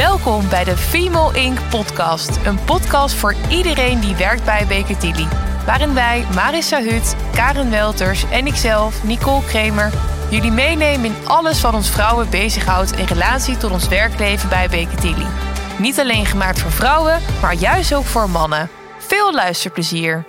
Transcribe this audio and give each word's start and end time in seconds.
Welkom 0.00 0.48
bij 0.48 0.64
de 0.64 0.76
Female 0.76 1.38
Inc. 1.38 1.58
podcast. 1.70 2.36
Een 2.44 2.64
podcast 2.64 3.14
voor 3.14 3.34
iedereen 3.48 4.00
die 4.00 4.16
werkt 4.16 4.44
bij 4.44 4.66
Baker 4.66 4.98
Tilly. 4.98 5.26
Waarin 5.66 5.94
wij, 5.94 6.26
Marissa 6.34 6.82
Hut, 6.82 7.16
Karen 7.34 7.70
Welters 7.70 8.24
en 8.30 8.46
ikzelf, 8.46 9.04
Nicole 9.04 9.44
Kremer, 9.44 9.92
jullie 10.30 10.50
meenemen 10.50 11.04
in 11.04 11.26
alles 11.26 11.60
wat 11.60 11.74
ons 11.74 11.90
vrouwen 11.90 12.30
bezighoudt 12.30 12.92
in 12.92 13.04
relatie 13.04 13.56
tot 13.56 13.70
ons 13.70 13.88
werkleven 13.88 14.48
bij 14.48 14.68
Baker 14.68 15.00
Tilly. 15.00 15.26
Niet 15.78 16.00
alleen 16.00 16.26
gemaakt 16.26 16.58
voor 16.58 16.72
vrouwen, 16.72 17.20
maar 17.40 17.54
juist 17.54 17.94
ook 17.94 18.06
voor 18.06 18.30
mannen. 18.30 18.68
Veel 18.98 19.34
luisterplezier. 19.34 20.24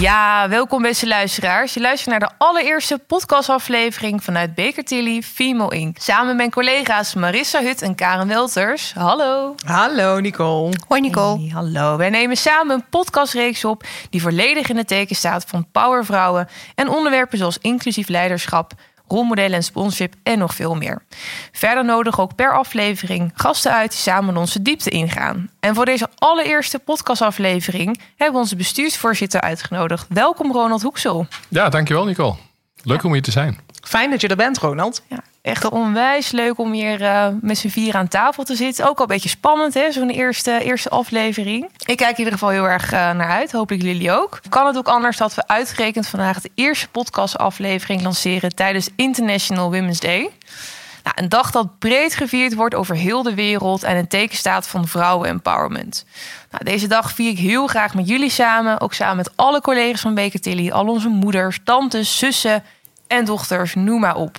Ja, 0.00 0.48
welkom 0.48 0.82
beste 0.82 1.06
luisteraars. 1.06 1.74
Je 1.74 1.80
luistert 1.80 2.10
naar 2.10 2.28
de 2.28 2.34
allereerste 2.38 2.98
podcastaflevering 2.98 4.24
vanuit 4.24 4.54
Baker 4.54 4.84
Tilly 4.84 5.22
Female 5.22 5.76
Inc. 5.76 5.98
Samen 5.98 6.26
met 6.26 6.36
mijn 6.36 6.50
collega's 6.50 7.14
Marissa 7.14 7.62
Hut 7.62 7.82
en 7.82 7.94
Karen 7.94 8.28
Welters. 8.28 8.92
Hallo. 8.94 9.54
Hallo 9.64 10.20
Nicole. 10.20 10.72
Hoi 10.88 11.00
Nicole. 11.00 11.38
Hey, 11.38 11.50
hallo. 11.52 11.96
Wij 11.96 12.10
nemen 12.10 12.36
samen 12.36 12.74
een 12.74 12.84
podcastreeks 12.90 13.64
op 13.64 13.84
die 14.10 14.22
volledig 14.22 14.68
in 14.68 14.76
het 14.76 14.88
teken 14.88 15.16
staat 15.16 15.44
van 15.44 15.70
powervrouwen 15.72 16.48
en 16.74 16.88
onderwerpen 16.88 17.38
zoals 17.38 17.58
inclusief 17.58 18.08
leiderschap, 18.08 18.72
rolmodellen 19.08 19.56
en 19.56 19.62
sponsorship 19.62 20.14
en 20.22 20.38
nog 20.38 20.54
veel 20.54 20.74
meer. 20.74 21.02
Verder 21.52 21.84
nodig 21.84 22.20
ook 22.20 22.34
per 22.34 22.52
aflevering 22.52 23.32
gasten 23.34 23.72
uit 23.72 23.90
die 23.90 24.00
samen 24.00 24.36
onze 24.36 24.62
diepte 24.62 24.90
ingaan. 24.90 25.50
En 25.60 25.74
voor 25.74 25.84
deze 25.84 26.08
allereerste 26.14 26.78
podcastaflevering 26.78 28.00
hebben 28.16 28.34
we 28.34 28.40
onze 28.40 28.56
bestuursvoorzitter 28.56 29.40
uitgenodigd. 29.40 30.06
Welkom 30.08 30.52
Ronald 30.52 30.82
Hoeksel. 30.82 31.26
Ja, 31.48 31.68
dankjewel 31.68 32.04
Nicole. 32.04 32.34
Leuk 32.82 33.04
om 33.04 33.12
hier 33.12 33.22
te 33.22 33.30
zijn. 33.30 33.58
Fijn 33.82 34.10
dat 34.10 34.20
je 34.20 34.28
er 34.28 34.36
bent, 34.36 34.58
Ronald. 34.58 35.02
Ja, 35.08 35.20
echt 35.46 35.68
onwijs 35.70 36.30
leuk 36.30 36.58
om 36.58 36.72
hier 36.72 37.00
uh, 37.00 37.26
met 37.40 37.58
z'n 37.58 37.68
vier 37.68 37.94
aan 37.94 38.08
tafel 38.08 38.44
te 38.44 38.54
zitten. 38.54 38.88
Ook 38.88 38.96
al 38.96 39.02
een 39.02 39.08
beetje 39.08 39.28
spannend, 39.28 39.74
hè, 39.74 39.92
zo'n 39.92 40.10
eerste, 40.10 40.60
eerste 40.62 40.88
aflevering. 40.88 41.68
Ik 41.84 41.96
kijk 41.96 42.10
in 42.10 42.18
ieder 42.18 42.32
geval 42.32 42.48
heel 42.48 42.68
erg 42.68 42.92
uh, 42.92 43.12
naar 43.12 43.30
uit. 43.30 43.52
Hopelijk 43.52 43.84
jullie 43.84 44.12
ook. 44.12 44.40
Kan 44.48 44.66
het 44.66 44.76
ook 44.76 44.88
anders 44.88 45.16
dat 45.16 45.34
we 45.34 45.48
uitgerekend 45.48 46.08
vandaag 46.08 46.40
de 46.40 46.50
eerste 46.54 46.88
podcastaflevering 46.88 48.02
lanceren 48.02 48.54
tijdens 48.54 48.88
International 48.96 49.70
Women's 49.70 50.00
Day? 50.00 50.30
Nou, 51.02 51.16
een 51.22 51.28
dag 51.28 51.50
dat 51.50 51.78
breed 51.78 52.14
gevierd 52.14 52.54
wordt 52.54 52.74
over 52.74 52.96
heel 52.96 53.22
de 53.22 53.34
wereld 53.34 53.82
en 53.82 53.96
een 53.96 54.08
teken 54.08 54.36
staat 54.36 54.68
van 54.68 54.88
vrouwen 54.88 55.28
empowerment. 55.28 56.04
Nou, 56.50 56.64
deze 56.64 56.86
dag 56.86 57.12
vier 57.12 57.30
ik 57.30 57.38
heel 57.38 57.66
graag 57.66 57.94
met 57.94 58.08
jullie 58.08 58.30
samen, 58.30 58.80
ook 58.80 58.94
samen 58.94 59.16
met 59.16 59.36
alle 59.36 59.60
collega's 59.60 60.00
van 60.00 60.14
Baker 60.14 60.40
Tilly, 60.40 60.70
al 60.70 60.86
onze 60.86 61.08
moeders, 61.08 61.60
tantes, 61.64 62.18
zussen 62.18 62.64
en 63.06 63.24
dochters, 63.24 63.74
noem 63.74 64.00
maar 64.00 64.16
op. 64.16 64.36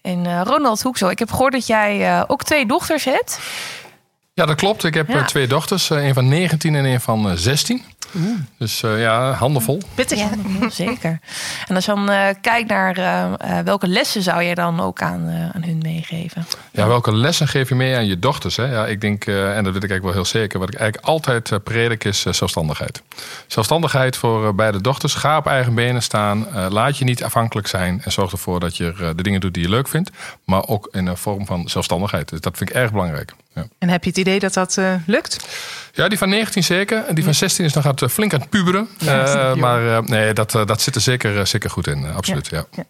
En 0.00 0.24
uh, 0.24 0.40
Ronald 0.44 0.82
Hoeksel, 0.82 1.10
ik 1.10 1.18
heb 1.18 1.30
gehoord 1.30 1.52
dat 1.52 1.66
jij 1.66 2.00
uh, 2.00 2.24
ook 2.26 2.42
twee 2.42 2.66
dochters 2.66 3.04
hebt. 3.04 3.38
Ja, 4.34 4.46
dat 4.46 4.56
klopt. 4.56 4.84
Ik 4.84 4.94
heb 4.94 5.08
ja. 5.08 5.24
twee 5.24 5.46
dochters. 5.46 5.90
een 5.90 6.14
van 6.14 6.28
19 6.28 6.74
en 6.74 6.84
een 6.84 7.00
van 7.00 7.38
16. 7.38 7.84
Dus 8.58 8.82
uh, 8.82 9.00
ja, 9.00 9.32
handenvol. 9.32 9.82
Pittig. 9.94 10.18
Ja, 10.18 10.30
zeker. 10.70 11.20
En 11.66 11.74
als 11.74 11.84
je 11.84 11.94
dan 11.94 12.10
uh, 12.10 12.26
kijkt 12.40 12.68
naar 12.68 12.98
uh, 12.98 13.58
welke 13.64 13.88
lessen 13.88 14.22
zou 14.22 14.44
jij 14.44 14.54
dan 14.54 14.80
ook 14.80 15.02
aan, 15.02 15.50
aan 15.54 15.62
hun 15.62 15.78
meegeven? 15.82 16.46
Ja, 16.70 16.86
welke 16.86 17.14
lessen 17.16 17.48
geef 17.48 17.68
je 17.68 17.74
mee 17.74 17.96
aan 17.96 18.06
je 18.06 18.18
dochters? 18.18 18.56
Hè? 18.56 18.64
Ja, 18.64 18.86
ik 18.86 19.00
denk, 19.00 19.26
en 19.26 19.64
dat 19.64 19.72
weet 19.72 19.84
ik 19.84 19.90
eigenlijk 19.90 20.02
wel 20.02 20.12
heel 20.12 20.24
zeker, 20.24 20.58
wat 20.58 20.68
ik 20.68 20.74
eigenlijk 20.74 21.08
altijd 21.08 21.64
predik 21.64 22.04
is 22.04 22.20
zelfstandigheid. 22.20 23.02
Zelfstandigheid 23.46 24.16
voor 24.16 24.54
beide 24.54 24.80
dochters. 24.80 25.14
Ga 25.14 25.36
op 25.36 25.46
eigen 25.46 25.74
benen 25.74 26.02
staan. 26.02 26.46
laat 26.68 26.98
je 26.98 27.04
niet 27.04 27.24
afhankelijk 27.24 27.66
zijn. 27.66 28.00
En 28.04 28.12
zorg 28.12 28.32
ervoor 28.32 28.60
dat 28.60 28.76
je 28.76 29.12
de 29.16 29.22
dingen 29.22 29.40
doet 29.40 29.54
die 29.54 29.62
je 29.62 29.68
leuk 29.68 29.88
vindt. 29.88 30.10
Maar 30.44 30.66
ook 30.66 30.88
in 30.92 31.06
een 31.06 31.16
vorm 31.16 31.46
van 31.46 31.68
zelfstandigheid. 31.68 32.28
Dus 32.28 32.40
dat 32.40 32.56
vind 32.56 32.70
ik 32.70 32.76
erg 32.76 32.90
belangrijk. 32.90 33.32
Ja. 33.54 33.66
En 33.78 33.88
heb 33.88 34.04
je 34.04 34.10
het 34.10 34.18
idee 34.18 34.38
dat 34.38 34.54
dat 34.54 34.78
lukt? 35.06 35.46
Ja, 35.92 36.08
die 36.08 36.18
van 36.18 36.28
19 36.28 36.64
zeker. 36.64 37.04
En 37.04 37.14
die 37.14 37.24
van 37.24 37.34
16 37.34 37.64
is 37.64 37.72
nog 37.72 37.86
aan 37.86 37.94
het, 38.00 38.12
flink 38.12 38.34
aan 38.34 38.40
het 38.40 38.50
puberen. 38.50 38.88
Ja, 38.98 39.50
uh, 39.50 39.54
maar 39.54 39.82
uh, 39.82 39.98
nee, 39.98 40.32
dat, 40.32 40.54
uh, 40.54 40.66
dat 40.66 40.80
zit 40.80 40.94
er 40.94 41.00
zeker, 41.00 41.46
zeker 41.46 41.70
goed 41.70 41.86
in. 41.86 42.14
absoluut, 42.14 42.46
ja. 42.46 42.64
ja. 42.70 42.84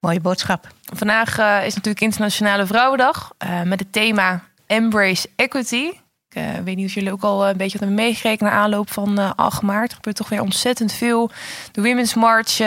Mooie 0.00 0.20
boodschap. 0.20 0.66
Vandaag 0.94 1.30
is 1.64 1.74
natuurlijk 1.74 2.00
Internationale 2.00 2.66
Vrouwendag. 2.66 3.32
met 3.64 3.80
het 3.80 3.92
thema 3.92 4.42
Embrace 4.66 5.28
Equity. 5.36 5.90
Ik 6.28 6.64
weet 6.64 6.76
niet 6.76 6.86
of 6.86 6.94
jullie 6.94 7.12
ook 7.12 7.22
al 7.22 7.48
een 7.48 7.56
beetje 7.56 7.78
hebben 7.78 7.96
meegekregen 7.96 8.44
naar 8.44 8.54
aanloop 8.54 8.90
van 8.92 9.20
uh, 9.20 9.30
8 9.36 9.62
maart. 9.62 9.88
Er 9.90 9.94
gebeurt 9.96 10.16
toch 10.16 10.28
weer 10.28 10.42
ontzettend 10.42 10.92
veel. 10.92 11.30
De 11.72 11.82
Women's 11.82 12.14
March 12.14 12.60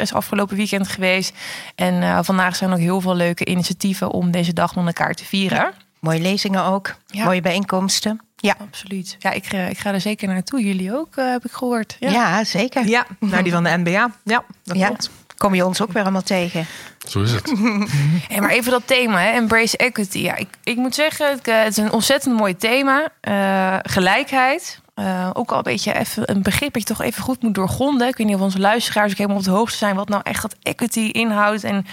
is 0.00 0.12
afgelopen 0.12 0.56
weekend 0.56 0.88
geweest. 0.88 1.34
En 1.74 2.24
vandaag 2.24 2.56
zijn 2.56 2.72
ook 2.72 2.78
heel 2.78 3.00
veel 3.00 3.14
leuke 3.14 3.44
initiatieven 3.44 4.10
om 4.10 4.30
deze 4.30 4.52
dag 4.52 4.74
met 4.74 4.86
elkaar 4.86 5.14
te 5.14 5.24
vieren. 5.24 5.74
Mooie 6.00 6.20
lezingen 6.20 6.64
ook. 6.64 6.94
Mooie 7.12 7.40
bijeenkomsten. 7.40 8.20
Ja, 8.40 8.56
absoluut. 8.60 9.16
Ja, 9.18 9.30
ik, 9.30 9.52
ik 9.52 9.78
ga 9.78 9.92
er 9.92 10.00
zeker 10.00 10.28
naartoe. 10.28 10.62
Jullie 10.62 10.96
ook, 10.96 11.16
uh, 11.16 11.30
heb 11.30 11.44
ik 11.44 11.52
gehoord. 11.52 11.96
Ja, 12.00 12.10
ja 12.10 12.44
zeker. 12.44 12.88
Ja, 12.88 13.06
naar 13.18 13.42
die 13.42 13.52
van 13.52 13.64
de 13.64 13.76
NBA. 13.76 14.10
Ja, 14.24 14.44
dat 14.64 14.76
ja. 14.76 14.86
klopt. 14.86 15.10
Kom 15.36 15.54
je 15.54 15.66
ons 15.66 15.82
ook 15.82 15.92
weer 15.92 16.02
allemaal 16.02 16.22
tegen. 16.22 16.66
Zo 17.08 17.22
is 17.22 17.32
het. 17.32 17.52
hey, 18.28 18.40
maar 18.40 18.50
even 18.50 18.70
dat 18.70 18.86
thema, 18.86 19.20
hè? 19.20 19.30
embrace 19.30 19.76
equity. 19.76 20.18
Ja, 20.18 20.36
ik, 20.36 20.48
ik 20.64 20.76
moet 20.76 20.94
zeggen, 20.94 21.30
het, 21.30 21.46
het 21.46 21.66
is 21.68 21.76
een 21.76 21.92
ontzettend 21.92 22.36
mooi 22.36 22.56
thema. 22.56 23.12
Uh, 23.28 23.76
gelijkheid. 23.82 24.80
Uh, 25.00 25.30
ook 25.32 25.50
al 25.50 25.56
een 25.56 25.62
beetje 25.62 25.98
even 25.98 26.30
een 26.30 26.42
begrip 26.42 26.72
dat 26.72 26.88
je 26.88 26.94
toch 26.94 27.06
even 27.06 27.22
goed 27.22 27.42
moet 27.42 27.54
doorgronden. 27.54 28.08
Ik 28.08 28.16
weet 28.16 28.26
niet 28.26 28.36
of 28.36 28.42
onze 28.42 28.58
luisteraars 28.58 29.10
ook 29.10 29.18
helemaal 29.18 29.38
op 29.38 29.44
de 29.44 29.50
hoogte 29.50 29.76
zijn 29.76 29.96
wat 29.96 30.08
nou 30.08 30.22
echt 30.24 30.42
dat 30.42 30.54
equity 30.62 31.00
inhoudt 31.00 31.64
en 31.64 31.86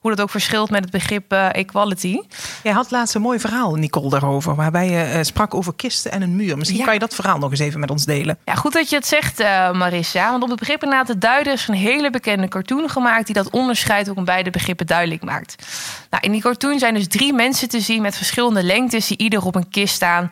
hoe 0.00 0.10
dat 0.10 0.20
ook 0.20 0.30
verschilt 0.30 0.70
met 0.70 0.82
het 0.82 0.90
begrip 0.90 1.32
uh, 1.32 1.54
equality. 1.54 2.20
Jij 2.62 2.72
had 2.72 2.90
laatst 2.90 3.14
een 3.14 3.20
mooi 3.20 3.38
verhaal, 3.38 3.74
Nicole, 3.74 4.10
daarover, 4.10 4.54
waarbij 4.54 4.90
je 4.90 5.14
uh, 5.14 5.22
sprak 5.22 5.54
over 5.54 5.74
kisten 5.74 6.12
en 6.12 6.22
een 6.22 6.36
muur. 6.36 6.58
Misschien 6.58 6.78
ja. 6.78 6.84
kan 6.84 6.94
je 6.94 7.00
dat 7.00 7.14
verhaal 7.14 7.38
nog 7.38 7.50
eens 7.50 7.60
even 7.60 7.80
met 7.80 7.90
ons 7.90 8.04
delen. 8.04 8.38
Ja, 8.44 8.54
goed 8.54 8.72
dat 8.72 8.90
je 8.90 8.96
het 8.96 9.06
zegt, 9.06 9.38
Marissa. 9.72 10.30
Want 10.30 10.42
om 10.42 10.50
het 10.50 10.58
begrip 10.58 10.82
inderdaad 10.82 11.06
te 11.06 11.18
duiden 11.18 11.52
is 11.52 11.68
een 11.68 11.74
hele 11.74 12.10
bekende 12.10 12.48
cartoon 12.48 12.88
gemaakt 12.88 13.26
die 13.26 13.34
dat 13.34 13.50
onderscheid 13.50 14.10
ook 14.10 14.16
in 14.16 14.24
beide 14.24 14.50
begrippen 14.50 14.86
duidelijk 14.86 15.24
maakt. 15.24 15.66
Nou, 16.10 16.24
in 16.24 16.32
die 16.32 16.40
cartoon 16.40 16.78
zijn 16.78 16.94
dus 16.94 17.08
drie 17.08 17.32
mensen 17.32 17.68
te 17.68 17.80
zien 17.80 18.02
met 18.02 18.16
verschillende 18.16 18.62
lengtes 18.62 19.06
die 19.06 19.18
ieder 19.18 19.44
op 19.44 19.54
een 19.54 19.68
kist 19.68 19.94
staan. 19.94 20.30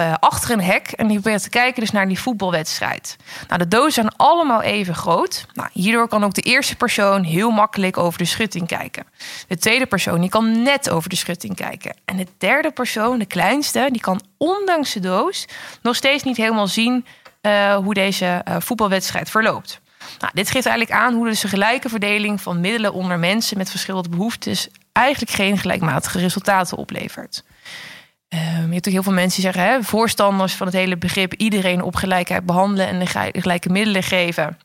Uh, 0.00 0.14
achter 0.20 0.50
een 0.50 0.60
hek 0.60 0.86
en 0.88 1.06
die 1.06 1.20
probeert 1.20 1.42
te 1.42 1.48
kijken 1.48 1.80
dus 1.80 1.90
naar 1.90 2.08
die 2.08 2.18
voetbalwedstrijd. 2.18 3.16
Nou, 3.48 3.58
de 3.58 3.68
dozen 3.68 3.92
zijn 3.92 4.16
allemaal 4.16 4.62
even 4.62 4.94
groot. 4.94 5.46
Nou, 5.52 5.68
hierdoor 5.72 6.08
kan 6.08 6.24
ook 6.24 6.34
de 6.34 6.42
eerste 6.42 6.76
persoon 6.76 7.22
heel 7.22 7.50
makkelijk 7.50 7.96
over 7.96 8.18
de 8.18 8.24
schutting 8.24 8.66
kijken. 8.66 9.06
De 9.48 9.56
tweede 9.56 9.86
persoon 9.86 10.20
die 10.20 10.30
kan 10.30 10.62
net 10.62 10.90
over 10.90 11.08
de 11.08 11.16
schutting 11.16 11.56
kijken. 11.56 11.96
En 12.04 12.16
de 12.16 12.26
derde 12.38 12.70
persoon, 12.70 13.18
de 13.18 13.26
kleinste, 13.26 13.88
die 13.90 14.00
kan 14.00 14.20
ondanks 14.36 14.92
de 14.92 15.00
doos 15.00 15.46
nog 15.82 15.96
steeds 15.96 16.22
niet 16.22 16.36
helemaal 16.36 16.68
zien 16.68 17.06
uh, 17.42 17.76
hoe 17.76 17.94
deze 17.94 18.44
uh, 18.48 18.56
voetbalwedstrijd 18.58 19.30
verloopt. 19.30 19.80
Nou, 20.18 20.32
dit 20.34 20.50
geeft 20.50 20.66
eigenlijk 20.66 21.00
aan 21.00 21.14
hoe 21.14 21.28
een 21.28 21.36
gelijke 21.36 21.88
verdeling 21.88 22.40
van 22.40 22.60
middelen 22.60 22.92
onder 22.92 23.18
mensen 23.18 23.58
met 23.58 23.70
verschillende 23.70 24.08
behoeftes 24.08 24.68
eigenlijk 24.92 25.32
geen 25.32 25.58
gelijkmatige 25.58 26.18
resultaten 26.18 26.76
oplevert. 26.76 27.44
Um, 28.34 28.40
je 28.40 28.46
hebt 28.46 28.60
natuurlijk 28.60 28.94
heel 28.94 29.02
veel 29.02 29.12
mensen 29.12 29.42
die 29.42 29.52
zeggen, 29.52 29.72
hè, 29.72 29.82
voorstanders 29.82 30.54
van 30.54 30.66
het 30.66 30.76
hele 30.76 30.96
begrip 30.96 31.34
iedereen 31.34 31.82
op 31.82 31.96
gelijkheid 31.96 32.46
behandelen 32.46 32.88
en 32.88 32.98
de 32.98 33.06
gelijke 33.40 33.68
middelen 33.68 34.02
geven. 34.02 34.58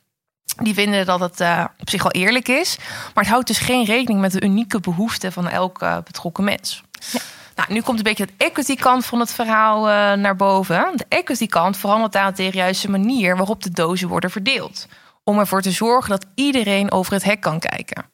Die 0.57 0.73
vinden 0.73 1.05
dat 1.05 1.19
het 1.19 1.41
uh, 1.41 1.65
op 1.79 1.89
zich 1.89 2.03
wel 2.03 2.11
eerlijk 2.11 2.47
is. 2.47 2.77
Maar 3.13 3.23
het 3.23 3.33
houdt 3.33 3.47
dus 3.47 3.57
geen 3.57 3.85
rekening 3.85 4.21
met 4.21 4.31
de 4.31 4.41
unieke 4.41 4.79
behoeften 4.79 5.31
van 5.31 5.47
elke 5.47 5.85
uh, 5.85 5.97
betrokken 6.03 6.43
mens. 6.43 6.83
Ja. 7.11 7.19
Nou, 7.55 7.73
nu 7.73 7.81
komt 7.81 7.97
een 7.97 8.03
beetje 8.03 8.23
het 8.23 8.33
equity 8.37 8.75
kant 8.75 9.05
van 9.05 9.19
het 9.19 9.33
verhaal 9.33 9.89
uh, 9.89 10.13
naar 10.13 10.35
boven. 10.35 10.91
De 10.95 11.05
equity 11.09 11.47
kant 11.47 11.77
verandert 11.77 12.15
aan 12.15 12.33
de 12.35 12.49
juiste 12.51 12.89
manier 12.89 13.37
waarop 13.37 13.63
de 13.63 13.71
dozen 13.71 14.07
worden 14.07 14.31
verdeeld. 14.31 14.87
Om 15.23 15.39
ervoor 15.39 15.61
te 15.61 15.71
zorgen 15.71 16.09
dat 16.09 16.25
iedereen 16.35 16.91
over 16.91 17.13
het 17.13 17.23
hek 17.23 17.41
kan 17.41 17.59
kijken. 17.59 18.05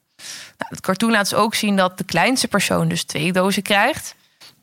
Nou, 0.57 0.69
het 0.69 0.81
cartoon 0.81 1.11
laat 1.11 1.29
dus 1.29 1.39
ook 1.39 1.55
zien 1.55 1.75
dat 1.75 1.97
de 1.97 2.03
kleinste 2.03 2.47
persoon 2.47 2.87
dus 2.87 3.03
twee 3.03 3.31
dozen 3.31 3.63
krijgt. 3.63 4.15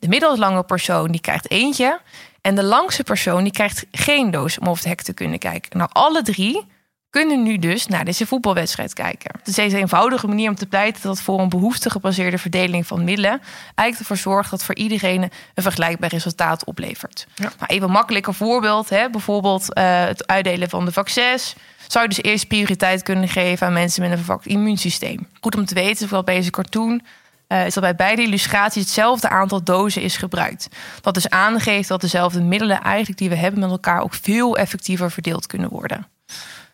De 0.02 0.08
middelslange 0.08 0.62
persoon 0.62 1.10
die 1.10 1.20
krijgt 1.20 1.50
eentje. 1.50 2.00
En 2.40 2.54
de 2.54 2.62
langste 2.62 3.02
persoon 3.02 3.42
die 3.42 3.52
krijgt 3.52 3.86
geen 3.92 4.30
doos 4.30 4.58
om 4.58 4.68
over 4.68 4.82
het 4.82 4.88
hek 4.88 5.02
te 5.02 5.12
kunnen 5.12 5.38
kijken. 5.38 5.78
Nou, 5.78 5.90
alle 5.92 6.22
drie 6.22 6.66
kunnen 7.10 7.42
nu 7.42 7.58
dus 7.58 7.86
naar 7.86 8.04
deze 8.04 8.26
voetbalwedstrijd 8.26 8.92
kijken. 8.92 9.30
Het 9.38 9.48
is 9.48 9.54
deze 9.54 9.76
eenvoudige 9.76 10.26
manier 10.26 10.48
om 10.48 10.54
te 10.54 10.66
pleiten 10.66 11.02
dat 11.02 11.20
voor 11.20 11.40
een 11.40 11.48
behoeftegebaseerde 11.48 12.38
verdeling 12.38 12.86
van 12.86 13.04
middelen 13.04 13.40
eigenlijk 13.74 13.98
ervoor 13.98 14.16
zorgt 14.32 14.50
dat 14.50 14.64
voor 14.64 14.74
iedereen 14.74 15.22
een 15.22 15.62
vergelijkbaar 15.62 16.10
resultaat 16.10 16.64
oplevert. 16.64 17.26
Ja. 17.34 17.52
Nou, 17.58 17.66
even 17.66 17.90
makkelijker 17.90 18.34
voorbeeld, 18.34 18.88
hè? 18.88 19.10
bijvoorbeeld 19.10 19.78
uh, 19.78 20.04
het 20.04 20.26
uitdelen 20.26 20.68
van 20.68 20.84
de 20.84 20.92
vaccins. 20.92 21.54
Zou 21.86 22.04
je 22.04 22.14
dus 22.14 22.22
eerst 22.22 22.48
prioriteit 22.48 23.02
kunnen 23.02 23.28
geven 23.28 23.66
aan 23.66 23.72
mensen 23.72 24.02
met 24.02 24.10
een 24.10 24.18
verwakt 24.18 24.46
immuunsysteem. 24.46 25.28
Goed 25.40 25.56
om 25.56 25.64
te 25.64 25.74
weten, 25.74 25.98
bijvoorbeeld 25.98 26.24
bij 26.24 26.36
deze 26.36 26.50
cartoon 26.50 27.02
uh, 27.52 27.66
is 27.66 27.74
dat 27.74 27.82
bij 27.82 27.94
beide 27.94 28.22
illustraties 28.22 28.82
hetzelfde 28.82 29.28
aantal 29.28 29.62
dozen 29.62 30.02
is 30.02 30.16
gebruikt. 30.16 30.68
Dat 31.00 31.14
dus 31.14 31.30
aangeeft 31.30 31.88
dat 31.88 32.00
dezelfde 32.00 32.40
middelen 32.40 32.80
eigenlijk 32.80 33.18
die 33.18 33.28
we 33.28 33.36
hebben 33.36 33.60
met 33.60 33.70
elkaar 33.70 34.02
ook 34.02 34.14
veel 34.14 34.56
effectiever 34.56 35.10
verdeeld 35.10 35.46
kunnen 35.46 35.68
worden. 35.68 36.06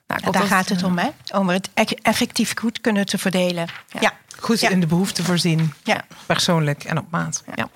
Nou, 0.07 0.21
ja, 0.25 0.31
daar 0.31 0.43
gaat 0.43 0.69
het 0.69 0.83
om, 0.83 0.99
hè? 0.99 1.09
Om 1.35 1.49
het 1.49 1.71
effectief 2.03 2.55
goed 2.59 2.81
kunnen 2.81 3.07
te 3.07 3.19
verdelen. 3.19 3.67
Ja. 3.89 4.01
ja. 4.01 4.13
Goed 4.39 4.61
Ja. 4.61 4.69
in 4.69 4.81
de 4.81 4.87
behoefte 4.87 5.23
voorzien. 5.23 5.73
Ja. 5.85 6.05
Persoonlijk 6.27 6.85
en 6.85 6.99
op 6.99 7.07
maat. 7.11 7.43
Ja. 7.55 7.69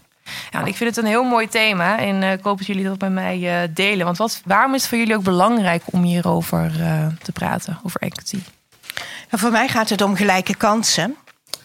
Ja, 0.50 0.60
en 0.60 0.66
ik 0.66 0.76
vind 0.76 0.96
het 0.96 1.04
een 1.04 1.10
heel 1.10 1.24
mooi 1.24 1.48
thema 1.48 1.98
en 1.98 2.22
eh, 2.22 2.32
ik 2.32 2.42
hoop 2.42 2.58
dat 2.58 2.66
jullie 2.66 2.84
dat 2.84 3.00
met 3.00 3.12
mij 3.12 3.62
eh, 3.62 3.68
delen. 3.74 4.04
Want 4.04 4.16
wat, 4.16 4.40
waarom 4.44 4.74
is 4.74 4.80
het 4.80 4.88
voor 4.88 4.98
jullie 4.98 5.16
ook 5.16 5.22
belangrijk 5.22 5.82
om 5.84 6.02
hierover 6.02 6.80
eh, 6.80 7.06
te 7.22 7.32
praten, 7.32 7.78
over 7.82 8.00
equity? 8.00 8.38
Voor 9.30 9.50
mij 9.50 9.68
gaat 9.68 9.88
het 9.88 10.00
om 10.02 10.16
gelijke 10.16 10.56
kansen. 10.56 11.16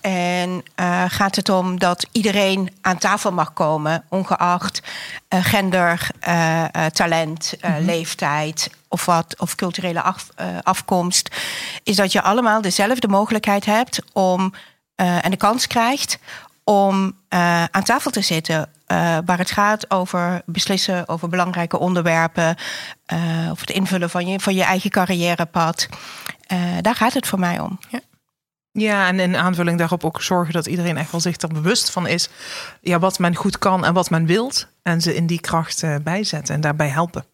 En 0.07 0.63
eh, 0.75 1.04
gaat 1.07 1.36
het 1.36 1.50
om 1.50 1.80
dat 1.80 2.07
iedereen 2.12 2.74
aan 2.81 2.98
tafel 2.98 3.31
mag 3.31 3.54
komen, 3.54 4.04
ongeacht 4.09 4.81
eh, 5.27 5.45
gender, 5.45 6.09
eh, 6.19 6.86
talent, 6.86 7.54
eh, 7.62 7.74
leeftijd 7.80 8.69
of 8.88 9.06
wat, 9.06 9.39
of 9.39 9.56
culturele 9.56 10.01
af- 10.01 10.30
afkomst. 10.62 11.36
Is 11.83 11.95
dat 11.95 12.12
je 12.12 12.21
allemaal 12.21 12.62
dezelfde 12.62 13.07
mogelijkheid 13.07 13.65
hebt 13.65 14.00
om 14.13 14.54
en 14.95 15.31
de 15.31 15.38
kans 15.38 15.68
krijgt 15.68 16.19
om 16.63 17.18
aan 17.71 17.83
tafel 17.83 18.12
te 18.12 18.21
zitten. 18.21 18.69
waar 19.25 19.38
het 19.38 19.51
gaat 19.51 19.92
over 19.92 20.42
beslissen 20.45 21.07
over 21.07 21.30
belangrijke 21.30 21.80
onderwerpen. 21.80 22.56
over 23.51 23.68
het 23.68 23.69
invullen 23.69 24.10
van 24.10 24.27
je, 24.27 24.39
van 24.39 24.56
je 24.56 24.63
eigen 24.63 24.89
carrièrepad. 24.89 25.88
Daar 26.81 26.95
gaat 26.95 27.13
het 27.13 27.27
voor 27.27 27.39
mij 27.39 27.60
om. 27.60 27.80
Ja, 27.89 28.00
en 28.85 29.19
in 29.19 29.35
aanvulling 29.35 29.77
daarop 29.77 30.03
ook 30.03 30.21
zorgen 30.21 30.53
dat 30.53 30.65
iedereen 30.65 30.97
echt 30.97 31.12
wel 31.12 31.21
zich 31.21 31.41
er 31.41 31.47
bewust 31.47 31.89
van 31.89 32.07
is. 32.07 32.29
Ja, 32.81 33.00
wat 33.00 33.19
men 33.19 33.35
goed 33.35 33.57
kan 33.57 33.85
en 33.85 33.94
wat 33.94 34.09
men 34.09 34.25
wilt. 34.25 34.68
En 34.81 35.01
ze 35.01 35.15
in 35.15 35.27
die 35.27 35.41
kracht 35.41 35.83
eh, 35.83 35.95
bijzetten 36.03 36.56
en 36.56 36.62
daarbij 36.62 36.89
helpen. 36.89 37.25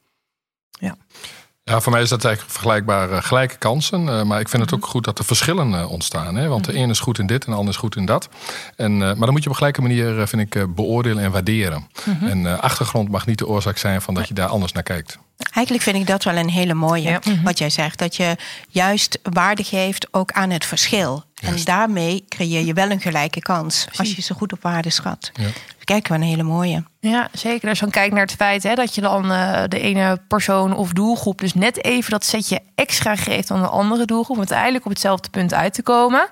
Ja, 1.65 1.81
voor 1.81 1.91
mij 1.91 2.01
is 2.01 2.09
dat 2.09 2.25
eigenlijk 2.25 2.53
vergelijkbaar 2.53 3.11
eh, 3.11 3.23
gelijke 3.23 3.57
kansen. 3.57 4.09
Eh, 4.09 4.23
maar 4.23 4.39
ik 4.39 4.49
vind 4.49 4.63
het 4.63 4.73
ook 4.73 4.85
goed 4.85 5.03
dat 5.03 5.19
er 5.19 5.25
verschillen 5.25 5.87
ontstaan. 5.87 6.35
Hè? 6.35 6.47
Want 6.47 6.65
de 6.65 6.75
een 6.75 6.89
is 6.89 6.99
goed 6.99 7.19
in 7.19 7.27
dit 7.27 7.45
en 7.45 7.51
de 7.51 7.57
ander 7.57 7.73
is 7.73 7.79
goed 7.79 7.95
in 7.95 8.05
dat. 8.05 8.29
En, 8.75 8.97
maar 8.97 9.15
dan 9.15 9.31
moet 9.31 9.43
je 9.43 9.49
op 9.49 9.49
een 9.49 9.55
gelijke 9.55 9.81
manier, 9.81 10.27
vind 10.27 10.55
ik, 10.55 10.75
beoordelen 10.75 11.23
en 11.23 11.31
waarderen. 11.31 11.87
En 12.21 12.45
eh, 12.45 12.59
achtergrond 12.59 13.09
mag 13.09 13.25
niet 13.25 13.37
de 13.37 13.47
oorzaak 13.47 13.77
zijn 13.77 14.01
van 14.01 14.13
dat 14.13 14.27
je 14.27 14.33
daar 14.33 14.47
anders 14.47 14.71
naar 14.71 14.83
kijkt. 14.83 15.19
Eigenlijk 15.51 15.83
vind 15.83 15.97
ik 15.97 16.07
dat 16.07 16.23
wel 16.23 16.35
een 16.35 16.49
hele 16.49 16.73
mooie. 16.73 17.09
Ja. 17.09 17.19
Wat 17.43 17.57
jij 17.57 17.69
zegt. 17.69 17.99
Dat 17.99 18.15
je 18.15 18.35
juist 18.69 19.19
waarde 19.23 19.63
geeft 19.63 20.07
ook 20.11 20.31
aan 20.31 20.49
het 20.49 20.65
verschil. 20.65 21.23
En 21.41 21.63
daarmee 21.63 22.25
creëer 22.29 22.65
je 22.65 22.73
wel 22.73 22.91
een 22.91 23.01
gelijke 23.01 23.39
kans. 23.39 23.87
Als 23.95 24.15
je 24.15 24.21
ze 24.21 24.33
goed 24.33 24.53
op 24.53 24.61
waarde 24.61 24.89
schat. 24.89 25.31
Ja. 25.33 25.47
Kijk, 25.83 26.07
wel 26.07 26.17
een 26.17 26.23
hele 26.23 26.43
mooie. 26.43 26.83
Ja, 26.99 27.29
zeker. 27.31 27.69
Als 27.69 27.77
je 27.77 27.83
dan 27.83 27.93
kijkt 27.93 28.13
naar 28.13 28.23
het 28.23 28.35
feit 28.35 28.63
hè, 28.63 28.75
dat 28.75 28.95
je 28.95 29.01
dan 29.01 29.31
eh, 29.31 29.63
de 29.67 29.79
ene 29.79 30.19
persoon 30.27 30.75
of 30.75 30.91
doelgroep 30.91 31.39
dus 31.39 31.53
net 31.53 31.83
even 31.83 32.11
dat 32.11 32.25
setje 32.25 32.59
extra 32.75 33.15
geeft 33.15 33.47
dan 33.47 33.61
de 33.61 33.67
andere 33.67 34.05
doelgroep, 34.05 34.35
om 34.35 34.37
uiteindelijk 34.37 34.85
op 34.85 34.91
hetzelfde 34.91 35.29
punt 35.29 35.53
uit 35.53 35.73
te 35.73 35.81
komen. 35.81 36.29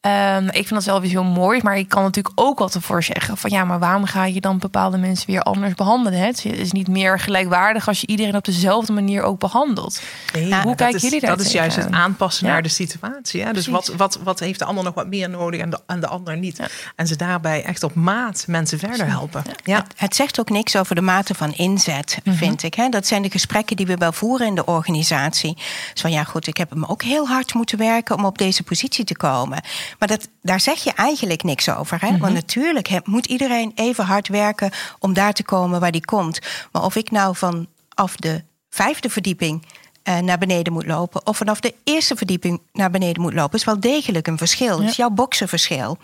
Ehm, 0.00 0.46
ik 0.46 0.52
vind 0.52 0.68
dat 0.68 0.82
zelf 0.82 1.02
iets 1.02 1.12
heel 1.12 1.24
mooi, 1.24 1.60
maar 1.62 1.78
ik 1.78 1.88
kan 1.88 2.02
natuurlijk 2.02 2.40
ook 2.40 2.58
wat 2.58 2.74
ervoor 2.74 3.02
zeggen 3.02 3.36
van 3.36 3.50
ja, 3.50 3.64
maar 3.64 3.78
waarom 3.78 4.04
ga 4.04 4.24
je 4.24 4.40
dan 4.40 4.58
bepaalde 4.58 4.98
mensen 4.98 5.26
weer 5.26 5.42
anders 5.42 5.74
behandelen? 5.74 6.18
Hè? 6.18 6.26
Het 6.26 6.44
is 6.44 6.72
niet 6.72 6.88
meer 6.88 7.20
gelijkwaardig 7.20 7.88
als 7.88 8.00
je 8.00 8.06
iedereen 8.06 8.36
op 8.36 8.44
dezelfde 8.44 8.92
manier 8.92 9.22
ook 9.22 9.38
behandelt. 9.38 10.02
Nee, 10.32 10.54
hoe 10.62 10.74
kijken 10.74 11.00
jullie 11.00 11.20
daar 11.20 11.36
Dat 11.36 11.46
is 11.46 11.52
juist 11.52 11.76
het 11.76 11.90
aanpassen 11.90 12.46
Ja. 12.46 12.52
naar 12.52 12.62
de 12.62 12.68
situatie. 12.68 13.42
Hè? 13.42 13.52
Dus 13.52 13.66
wat, 13.66 13.92
wat, 13.96 14.18
wat 14.22 14.40
heeft 14.40 14.58
de 14.58 14.64
ander 14.64 14.84
nog 14.84 14.94
wat 14.94 15.06
meer 15.06 15.30
nodig 15.30 15.60
en 15.60 15.70
de, 15.70 15.80
en 15.86 16.00
de 16.00 16.06
ander 16.06 16.36
niet. 16.36 16.60
En 16.96 17.06
ze 17.06 17.16
daarbij 17.16 17.64
echt 17.64 17.82
op 17.82 17.94
maat 17.94 18.44
mensen 18.46 18.78
verder 18.78 19.06
helpen. 19.06 19.42
Ja. 19.64 19.76
Het, 19.76 19.92
het 19.96 20.16
zegt 20.16 20.40
ook 20.40 20.50
niks 20.50 20.76
over 20.76 20.94
de 20.94 21.00
mate 21.00 21.34
van 21.34 21.52
inzet, 21.52 22.18
vind 22.24 22.62
ik. 22.62 22.74
Hè? 22.74 22.88
Dat 22.88 23.06
zijn 23.06 23.22
de 23.22 23.30
gesprekken 23.30 23.76
die 23.76 23.86
we 23.86 23.96
wel 23.96 24.12
voeren 24.12 24.46
in 24.46 24.54
de 24.54 24.66
organisatie. 24.66 25.54
Dus 25.92 26.00
van 26.00 26.10
ja, 26.10 26.24
goed, 26.24 26.46
ik 26.46 26.56
heb 26.56 26.70
hem 26.70 26.84
ook 26.84 27.02
heel 27.02 27.28
hard 27.28 27.54
moeten 27.54 27.78
werken 27.78 28.16
om 28.16 28.24
op 28.24 28.38
deze 28.38 28.62
positie 28.62 29.04
te 29.04 29.16
komen. 29.16 29.60
Maar 29.98 30.08
dat, 30.08 30.28
daar 30.42 30.60
zeg 30.60 30.84
je 30.84 30.92
eigenlijk 30.92 31.42
niks 31.42 31.68
over. 31.68 32.00
Hè? 32.00 32.18
Want 32.18 32.34
natuurlijk 32.34 32.88
hè, 32.88 32.98
moet 33.04 33.26
iedereen 33.26 33.72
even 33.74 34.04
hard 34.04 34.28
werken 34.28 34.70
om 34.98 35.12
daar 35.12 35.32
te 35.32 35.42
komen 35.42 35.80
waar 35.80 35.92
die 35.92 36.04
komt. 36.04 36.38
Maar 36.72 36.82
of 36.82 36.96
ik 36.96 37.10
nou 37.10 37.36
vanaf 37.36 38.16
de 38.16 38.42
vijfde 38.70 39.10
verdieping 39.10 39.66
eh, 40.02 40.18
naar 40.18 40.38
beneden 40.38 40.72
moet 40.72 40.86
lopen. 40.86 41.26
of 41.26 41.36
vanaf 41.36 41.60
de 41.60 41.74
eerste 41.84 42.16
verdieping 42.16 42.60
naar 42.72 42.90
beneden 42.90 43.22
moet 43.22 43.34
lopen. 43.34 43.58
is 43.58 43.64
wel 43.64 43.80
degelijk 43.80 44.26
een 44.26 44.38
verschil. 44.38 44.80
Het 44.80 44.90
is 44.90 44.96
jouw 44.96 45.10
boksenverschil. 45.10 45.98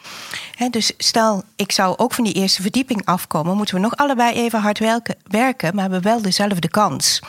Hè, 0.55 0.69
dus 0.69 0.93
stel, 0.99 1.43
ik 1.57 1.73
zou 1.73 1.97
ook 1.97 2.15
van 2.15 2.25
die 2.25 2.33
eerste 2.33 2.63
verdieping 2.63 3.05
afkomen. 3.05 3.57
moeten 3.57 3.75
we 3.75 3.81
nog 3.81 3.97
allebei 3.97 4.35
even 4.35 4.61
hard 4.61 4.79
werken, 4.79 5.17
werken 5.31 5.75
maar 5.75 5.83
hebben 5.83 6.03
wel 6.03 6.23
dezelfde 6.23 6.69
kans. 6.69 7.21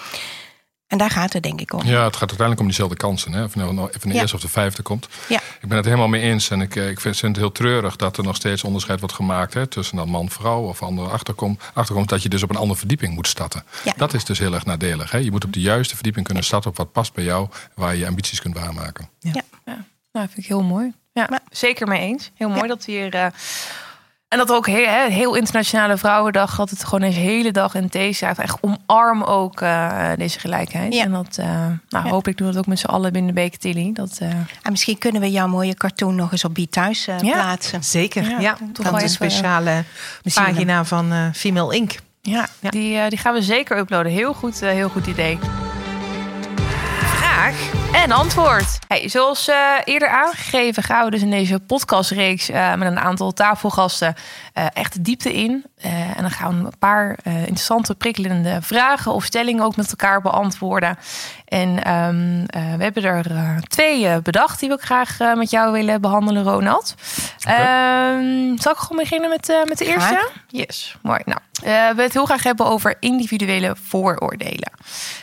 En 0.88 0.98
daar 0.98 1.10
gaat 1.10 1.34
het 1.34 1.44
denk 1.44 1.62
ik 1.62 1.74
om. 1.74 1.80
Ja, 1.86 2.04
het 2.04 2.12
gaat 2.16 2.20
uiteindelijk 2.20 2.60
om 2.60 2.66
diezelfde 2.66 2.96
kansen. 2.96 3.32
Hè? 3.34 3.44
Of 3.44 3.56
nou 3.56 3.88
even 3.90 4.08
de 4.10 4.14
Ja. 4.14 4.22
eerste 4.22 4.36
of 4.36 4.42
de 4.42 4.48
vijfde 4.48 4.82
komt. 4.82 5.08
Ja. 5.30 5.40
Ik 5.62 5.68
ben 5.68 5.78
het 5.78 5.86
helemaal 5.86 6.08
mee 6.08 6.22
eens. 6.22 6.50
En 6.50 6.62
ik, 6.62 6.76
eh, 6.76 6.90
ik 6.90 7.00
vind, 7.00 7.18
vind 7.18 7.32
het 7.36 7.42
heel 7.46 7.52
treurig 7.52 7.96
dat 7.96 8.18
er 8.18 8.24
nog 8.24 8.36
steeds 8.36 8.64
onderscheid 8.64 9.00
wordt 9.00 9.16
gemaakt 9.16 9.54
hè, 9.54 9.68
tussen 9.68 9.96
dan 9.98 10.10
man-vrouw 10.10 10.62
of 10.62 10.82
andere 10.82 11.10
achterkom, 11.10 11.58
achterkomst. 11.74 12.10
Dat 12.10 12.24
je 12.24 12.30
dus 12.30 12.44
op 12.44 12.50
een 12.50 12.56
andere 12.56 12.80
verdieping 12.80 13.14
moet 13.14 13.28
starten. 13.28 13.64
Ja. 13.84 13.94
Dat 13.98 14.14
is 14.14 14.26
dus 14.26 14.40
heel 14.40 14.54
erg 14.54 14.66
nadelig. 14.66 15.12
Hè? 15.12 15.18
Je 15.18 15.32
moet 15.32 15.46
op 15.46 15.54
de 15.54 15.62
juiste 15.62 15.94
verdieping 15.96 16.26
kunnen 16.26 16.44
starten 16.44 16.70
op 16.70 16.78
wat 16.78 16.92
past 16.92 17.14
bij 17.14 17.24
jou, 17.24 17.48
waar 17.76 17.94
je 17.94 18.00
je 18.00 18.08
ambities 18.08 18.42
kunt 18.42 18.58
waarmaken. 18.58 19.10
Ja. 19.20 19.32
Ja, 19.66 19.86
nou, 20.12 20.28
vind 20.28 20.38
ik 20.38 20.46
heel 20.46 20.64
mooi. 20.64 20.94
Ja, 21.14 21.28
Maar- 21.30 21.42
zeker 21.52 21.88
mee 21.88 22.00
eens. 22.00 22.32
Heel 22.36 22.50
mooi 22.50 22.68
dat 22.68 22.86
we 22.86 22.92
hier. 22.92 23.14
eh, 23.14 23.28
en 24.40 24.42
dat 24.48 24.52
ook 24.58 24.68
heel, 24.68 24.88
heel 25.10 25.36
internationale 25.36 25.98
Vrouwendag. 25.98 26.56
Dat 26.56 26.70
het 26.70 26.84
gewoon 26.84 27.02
een 27.02 27.14
hele 27.14 27.52
dag 27.52 27.76
in 27.76 27.88
deze 27.90 28.26
echt 28.26 28.58
omarm 28.62 29.24
ook 29.24 29.62
eh, 29.62 30.10
deze 30.18 30.40
gelijkheid. 30.40 30.94
Ja. 30.94 31.04
En 31.04 31.12
dat, 31.12 31.38
eh, 31.40 31.46
nou, 31.90 32.06
Ja. 32.06 32.10
hopelijk 32.12 32.38
doen 32.38 32.48
we 32.48 32.54
dat 32.54 32.62
ook 32.62 32.68
met 32.70 32.80
z'n 32.80 32.86
allen 32.86 33.12
binnen 33.14 33.34
Beker 33.34 33.60
Tilly. 33.60 33.90
Dat, 33.94 34.18
eh, 34.20 34.30
En 34.30 34.72
misschien 34.72 34.98
kunnen 34.98 35.22
we 35.22 35.32
jouw 35.32 35.48
mooie 35.48 35.74
cartoon 35.74 36.16
nog 36.16 36.32
eens 36.32 36.44
op 36.46 36.54
Be 36.54 36.70
Thuis 36.70 37.08
eh, 37.08 37.20
Ja. 37.20 37.34
plaatsen. 37.34 37.84
Zeker, 37.84 38.30
Ja, 38.30 38.40
ja. 38.40 38.58
toch 38.74 38.86
Dat 38.86 38.96
is 38.98 39.02
een 39.04 39.10
speciale 39.10 39.84
pagina 40.34 40.86
van 40.86 41.12
eh, 41.12 41.26
Female 41.34 41.76
Inc. 41.76 41.92
ja, 42.22 42.48
Ja. 42.60 42.70
Die, 42.70 43.10
die 43.10 43.18
gaan 43.20 43.34
we 43.34 43.42
zeker 43.42 43.78
uploaden. 43.78 44.12
Heel 44.12 44.34
goed, 44.34 44.62
eh, 44.62 44.70
heel 44.70 44.90
goed 44.90 45.08
idee. 45.08 45.40
Vraag 47.18 47.56
en 47.94 48.12
antwoord. 48.12 48.80
Hey, 48.88 49.10
zoals 49.10 49.48
eh, 49.48 49.56
eerder 49.84 50.10
aangegeven 50.10 50.84
gaan 50.84 51.06
we 51.06 51.12
dus 51.12 51.22
in 51.22 51.30
deze 51.30 51.60
podcastreeks 51.60 52.50
eh, 52.50 52.76
met 52.76 52.88
een 52.88 53.00
aantal 53.00 53.34
tafelgasten 53.34 54.16
eh, 54.54 54.66
echt 54.74 54.94
de 54.94 55.02
diepte 55.02 55.34
in. 55.34 55.66
En 56.16 56.22
dan 56.22 56.32
gaan 56.32 56.60
we 56.60 56.66
een 56.66 56.78
paar 56.80 57.18
interessante, 57.24 57.96
prikkelende 57.96 58.62
vragen 58.62 59.12
of 59.12 59.24
stellingen 59.24 59.64
ook 59.64 59.76
met 59.76 59.90
elkaar 59.90 60.22
beantwoorden. 60.22 60.98
En 61.46 61.84
ehm, 61.84 62.44
eh, 62.46 62.76
we 62.78 62.84
hebben 62.84 63.04
er 63.04 63.62
twee 63.68 64.22
bedacht 64.22 64.60
die 64.60 64.70
we 64.70 64.76
ook 64.76 64.82
graag 64.82 65.18
met 65.36 65.50
jou 65.50 65.72
willen 65.72 66.02
behandelen, 66.02 66.44
Ronald. 66.44 66.96
Ehm, 67.40 68.58
zal 68.58 68.72
ik 68.72 68.78
gewoon 68.78 68.98
beginnen 68.98 69.30
met, 69.30 69.64
met 69.66 69.78
de 69.78 69.86
eerste? 69.86 70.00
Graag. 70.00 70.32
Yes, 70.48 70.98
mooi. 71.02 71.20
Nou, 71.26 71.40
we 71.96 72.02
het 72.02 72.14
heel 72.14 72.26
graag 72.26 72.44
hebben 72.44 72.66
over 72.66 72.96
individuele 73.00 73.76
vooroordelen. 73.84 74.72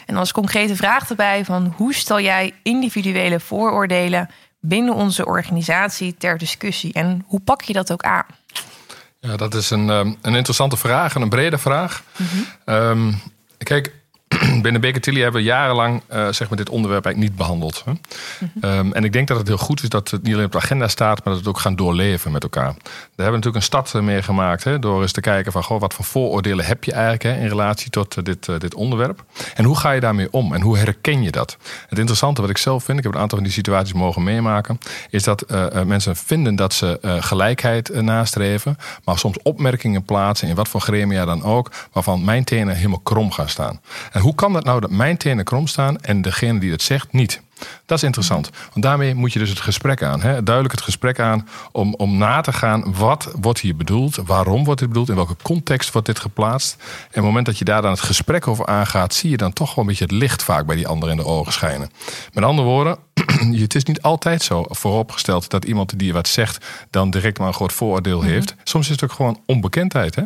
En 0.07 0.17
als 0.17 0.33
concrete 0.33 0.77
vraag 0.77 1.11
erbij 1.11 1.45
van 1.45 1.75
hoe 1.77 1.95
stel 1.95 2.21
jij 2.21 2.52
individuele 2.63 3.41
vooroordelen 3.41 4.29
binnen 4.61 4.95
onze 4.95 5.27
organisatie 5.27 6.17
ter 6.19 6.39
discussie 6.39 6.93
en 6.93 7.25
hoe 7.27 7.41
pak 7.41 7.63
je 7.63 7.73
dat 7.73 7.93
ook 7.93 8.03
aan? 8.03 8.27
Ja, 9.21 9.37
dat 9.37 9.55
is 9.55 9.71
een, 9.71 9.91
ehm, 9.91 10.13
een 10.21 10.35
interessante 10.35 10.77
vraag 10.77 11.15
en 11.15 11.23
een 11.23 11.29
brede 11.29 11.59
vraag. 11.59 12.03
Ehm, 12.65 13.13
kijk, 13.59 13.95
binnen 14.63 14.81
Baker 14.81 15.01
Tilly 15.01 15.21
hebben 15.21 15.41
we 15.41 15.47
jarenlang 15.47 16.03
eh, 16.07 16.29
zeg 16.29 16.49
maar 16.49 16.59
dit 16.59 16.69
onderwerp 16.69 17.05
eigenlijk 17.05 17.33
niet 17.33 17.41
behandeld. 17.41 17.85
Hè? 17.85 17.93
Ehm, 18.61 18.93
en 18.93 19.05
ik 19.05 19.13
denk 19.13 19.29
dat 19.29 19.39
het 19.39 19.49
heel 19.49 19.57
goed 19.57 19.83
is 19.83 19.89
dat 19.89 20.11
het 20.11 20.23
niet 20.23 20.33
alleen 20.33 20.47
op 20.47 20.53
de 20.53 20.59
agenda 20.59 20.89
staat, 20.89 21.25
maar 21.25 21.35
dat 21.35 21.43
we 21.43 21.49
het 21.49 21.49
ook 21.49 21.59
gaan 21.59 21.77
doorleven 21.77 22.33
met 22.33 22.43
elkaar. 22.43 22.65
Daar 22.65 22.75
hebben 22.95 23.25
we 23.25 23.31
natuurlijk 23.31 23.57
een 23.57 23.63
stad 23.63 23.95
eh, 23.95 24.01
mee 24.01 24.23
gemaakt 24.23 24.65
hè, 24.65 24.79
door 24.79 25.03
eens 25.03 25.13
te 25.13 25.21
kijken 25.21 25.53
van 25.53 25.63
goh, 25.63 25.81
wat 25.81 25.95
voor 25.95 26.05
vooroordelen 26.05 26.65
heb 26.65 26.85
je 26.85 26.93
eigenlijk 26.93 27.23
hè, 27.23 27.37
in 27.37 27.49
relatie 27.49 27.91
tot 27.91 28.17
eh, 28.17 28.25
dit, 28.25 28.61
dit 28.61 28.75
onderwerp. 28.75 29.25
En 29.55 29.65
hoe 29.65 29.77
ga 29.77 29.91
je 29.91 30.01
daarmee 30.01 30.33
om 30.33 30.55
en 30.55 30.61
hoe 30.61 30.79
herken 30.79 31.23
je 31.23 31.31
dat? 31.31 31.57
Het 31.89 31.99
interessante 31.99 32.41
wat 32.41 32.51
ik 32.51 32.59
zelf 32.59 32.85
vind, 32.85 32.99
ik 32.99 33.05
heb 33.05 33.15
een 33.15 33.21
aantal 33.21 33.39
van 33.39 33.47
die 33.47 33.57
situaties 33.57 33.93
mogen 33.93 34.23
meemaken, 34.23 34.79
is 35.11 35.23
dat 35.23 35.45
mensen 35.87 36.17
vinden 36.17 36.57
dat 36.57 36.73
ze 36.75 36.99
gelijkheid 37.21 38.03
nastreven, 38.03 38.77
maar 39.05 39.19
soms 39.19 39.37
opmerkingen 39.43 40.05
plaatsen 40.05 40.49
in 40.49 40.55
wat 40.55 40.69
voor 40.69 40.81
gremia 40.81 41.25
dan 41.25 41.43
ook, 41.43 41.71
waarvan 41.93 42.25
mijn 42.25 42.45
tenen 42.45 42.77
helemaal 42.77 43.01
krom 43.03 43.33
gaan 43.33 43.49
staan. 43.49 43.81
En 44.13 44.21
hoe 44.23 44.35
kan 44.35 44.53
dat 44.53 44.65
nou 44.65 44.81
dat 44.81 44.91
mijn 44.91 45.17
tenen 45.17 45.45
krom 45.45 45.67
staan 45.67 46.01
en 46.01 46.23
degene 46.23 46.61
die 46.61 46.71
het 46.71 46.83
zegt 46.83 47.13
niet? 47.13 47.43
Dat 47.87 47.99
is 47.99 48.05
interessant. 48.05 48.51
Want 48.73 48.85
daarmee 48.85 49.15
moet 49.15 49.33
je 49.33 49.39
dus 49.39 49.49
het 49.49 49.61
gesprek 49.61 50.03
aan. 50.03 50.21
Hè? 50.21 50.43
Duidelijk 50.43 50.75
het 50.75 50.85
gesprek 50.85 51.21
aan 51.21 51.49
om, 51.73 51.95
om 51.95 52.19
na 52.19 52.41
te 52.41 52.53
gaan 52.53 52.95
wat 52.95 53.33
wordt 53.41 53.61
hier 53.61 53.77
bedoeld, 53.77 54.17
waarom 54.17 54.65
wordt 54.65 54.81
dit 54.81 54.89
bedoeld, 54.89 55.09
in 55.09 55.15
welke 55.15 55.37
context 55.43 55.93
wordt 55.93 56.07
dit 56.07 56.19
geplaatst. 56.19 56.77
En 56.79 57.07
op 57.07 57.15
het 57.15 57.25
moment 57.25 57.47
dat 57.47 57.59
je 57.59 57.65
daar 57.65 57.83
dan 57.83 57.91
het 57.91 58.01
gesprek 58.01 58.47
over 58.49 58.67
aangaat, 58.67 59.15
zie 59.15 59.31
je 59.31 59.37
dan 59.37 59.53
toch 59.53 59.75
wel 59.75 59.85
een 59.85 59.91
beetje 59.91 60.05
het 60.05 60.13
licht 60.13 60.43
vaak 60.43 60.67
bij 60.67 60.77
die 60.77 60.89
ander 60.89 61.11
in 61.11 61.17
de 61.17 61.25
ogen 61.25 61.53
schijnen. 61.53 61.91
Met 62.33 62.45
andere 62.45 62.69
woorden, 62.69 62.99
het 63.61 63.75
is 63.75 63.85
niet 63.85 64.03
altijd 64.03 64.43
zo 64.43 64.65
vooropgesteld 64.69 65.51
dat 65.51 65.65
iemand 65.65 65.99
die 65.99 66.13
wat 66.13 66.29
zegt 66.29 66.67
dan 66.91 67.11
direct 67.11 67.39
maar 67.39 67.49
een 67.49 67.55
groot 67.55 67.73
vooroordeel 67.73 68.19
Mhm. 68.21 68.29
heeft. 68.29 68.55
Soms 68.65 68.85
is 68.85 68.91
het 68.93 69.05
ook 69.05 69.13
gewoon 69.13 69.41
onbekendheid. 69.47 70.15
Hè? 70.15 70.23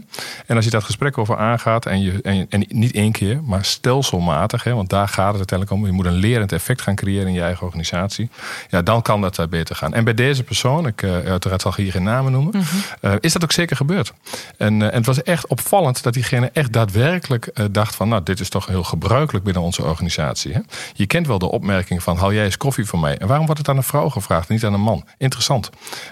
En 0.46 0.56
als 0.56 0.64
je 0.64 0.70
dat 0.70 0.84
gesprek 0.84 1.18
over 1.18 1.36
aangaat 1.36 1.86
en, 1.86 2.02
je, 2.02 2.20
en, 2.22 2.46
en 2.48 2.64
niet 2.68 2.92
één 2.94 3.12
keer, 3.12 3.42
maar 3.44 3.64
stelselmatig, 3.64 4.64
hè, 4.64 4.74
want 4.74 4.90
daar 4.90 5.08
gaat 5.08 5.28
het 5.28 5.36
uiteindelijk 5.36 5.78
om. 5.80 5.86
Je 5.86 5.92
moet 5.92 6.06
een 6.06 6.12
lerend 6.12 6.52
effect 6.52 6.82
gaan 6.82 6.94
creëren 6.94 7.26
in 7.26 7.32
je 7.34 7.40
eigen 7.42 7.66
organisatie. 7.66 8.28
Ja, 8.70 8.82
dan 8.82 9.02
kan 9.02 9.20
dat 9.20 9.38
eh, 9.38 9.46
beter 9.46 9.76
gaan. 9.76 9.94
En 9.94 10.04
bij 10.04 10.14
deze 10.14 10.42
persoon, 10.42 10.86
ik 10.86 11.02
uh, 11.02 11.10
uiteraard 11.12 11.62
zal 11.62 11.72
hier 11.76 11.90
geen 11.92 12.02
namen 12.02 12.32
noemen, 12.32 12.52
Mhm. 12.56 12.76
uh, 13.00 13.12
is 13.20 13.32
dat 13.32 13.42
ook 13.42 13.52
zeker 13.52 13.76
gebeurd. 13.76 14.12
En, 14.56 14.80
uh, 14.80 14.86
en 14.86 14.94
het 14.94 15.06
was 15.06 15.22
echt 15.22 15.46
opvallend 15.46 16.02
dat 16.02 16.14
diegene 16.14 16.50
echt 16.52 16.72
daadwerkelijk 16.72 17.50
dacht 17.70 17.94
van, 17.94 18.08
nou, 18.08 18.22
dit 18.22 18.40
is 18.40 18.48
toch 18.48 18.66
heel 18.66 18.82
gebruikelijk 18.84 19.44
binnen 19.44 19.62
onze 19.62 19.82
organisatie. 19.84 20.52
Hè? 20.52 20.60
Je 20.94 21.06
kent 21.06 21.26
wel 21.26 21.38
de 21.38 21.50
opmerking 21.50 22.02
van, 22.02 22.16
haal 22.16 22.32
jij 22.32 22.44
eens 22.44 22.56
koffie 22.56 22.75
voor 22.84 22.98
mij? 22.98 23.18
En 23.18 23.26
waarom 23.26 23.46
wordt 23.46 23.60
het 23.60 23.70
aan 23.70 23.76
een 23.76 23.82
vrouw 23.82 24.08
gevraagd, 24.08 24.48
niet 24.48 24.64
aan 24.64 24.74
een 24.74 24.80
man? 24.80 25.04
Interessant. 25.18 25.70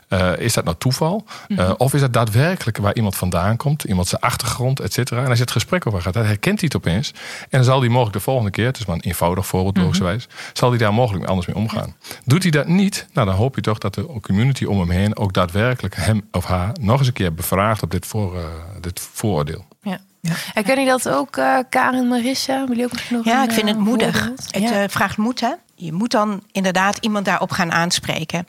Uh, 0.08 0.38
is 0.38 0.52
dat 0.52 0.64
nou 0.64 0.76
toeval? 0.78 1.24
Uh, 1.48 1.70
of 1.76 1.94
is 1.94 2.00
dat 2.00 2.12
daadwerkelijk 2.12 2.76
waar 2.78 2.94
iemand 2.94 3.16
vandaan 3.16 3.56
komt? 3.56 3.84
Iemand 3.84 4.08
zijn 4.08 4.20
achtergrond, 4.20 4.80
et 4.80 4.92
cetera? 4.92 5.22
En 5.22 5.28
als 5.28 5.36
je 5.36 5.42
het 5.42 5.52
gesprek 5.52 5.86
over 5.86 6.02
gaat, 6.02 6.12
dan 6.12 6.24
herkent 6.24 6.60
hij 6.60 6.70
het 6.72 6.76
opeens. 6.76 7.10
En 7.40 7.46
dan 7.50 7.64
zal 7.64 7.80
hij 7.80 7.88
mogelijk 7.88 8.12
de 8.16 8.20
volgende 8.22 8.50
keer, 8.50 8.66
het 8.66 8.78
is 8.78 8.86
maar 8.86 8.96
een 8.96 9.02
eenvoudig 9.02 9.46
voorbeeld 9.46 9.76
logischerwijs, 9.76 10.28
zal 10.52 10.68
hij 10.68 10.78
daar 10.78 10.94
mogelijk 10.94 11.24
anders 11.24 11.46
mee 11.46 11.56
omgaan. 11.56 11.94
Doet 12.24 12.42
hij 12.42 12.50
dat 12.50 12.66
niet, 12.66 13.06
nou, 13.12 13.26
dan 13.26 13.36
hoop 13.36 13.54
je 13.54 13.60
toch 13.60 13.78
dat 13.78 13.94
de 13.94 14.18
community 14.20 14.64
om 14.64 14.78
hem 14.80 14.90
heen 14.90 15.16
ook 15.16 15.32
daadwerkelijk 15.32 15.96
hem 15.96 16.28
of 16.30 16.44
haar 16.44 16.70
nog 16.80 16.98
eens 16.98 17.06
een 17.06 17.12
keer 17.12 17.34
bevraagt 17.34 17.82
op 17.82 17.90
dit, 17.90 18.06
voor, 18.06 18.36
uh, 18.36 18.44
dit 18.80 19.08
vooroordeel. 19.12 19.64
Ja. 19.82 19.98
Ja. 20.20 20.32
Herken 20.36 20.80
je 20.80 20.86
dat 20.86 21.08
ook, 21.08 21.36
uh, 21.36 21.58
Karen, 21.68 22.08
Marissa? 22.08 22.66
Wil 22.66 22.76
je 22.76 22.84
ook 22.84 23.10
nog 23.10 23.24
ja, 23.24 23.38
een, 23.42 23.48
ik 23.48 23.54
vind 23.54 23.68
het 23.68 23.78
moedig. 23.78 24.18
voorbeeld? 24.18 24.44
Het 24.50 24.62
Ja. 24.62 24.82
uh, 24.82 24.88
vraagt 24.88 25.16
moed, 25.16 25.40
hè? 25.40 25.50
Je 25.76 25.92
moet 25.92 26.10
dan 26.10 26.42
inderdaad 26.52 26.98
iemand 27.00 27.24
daarop 27.24 27.50
gaan 27.50 27.72
aanspreken. 27.72 28.46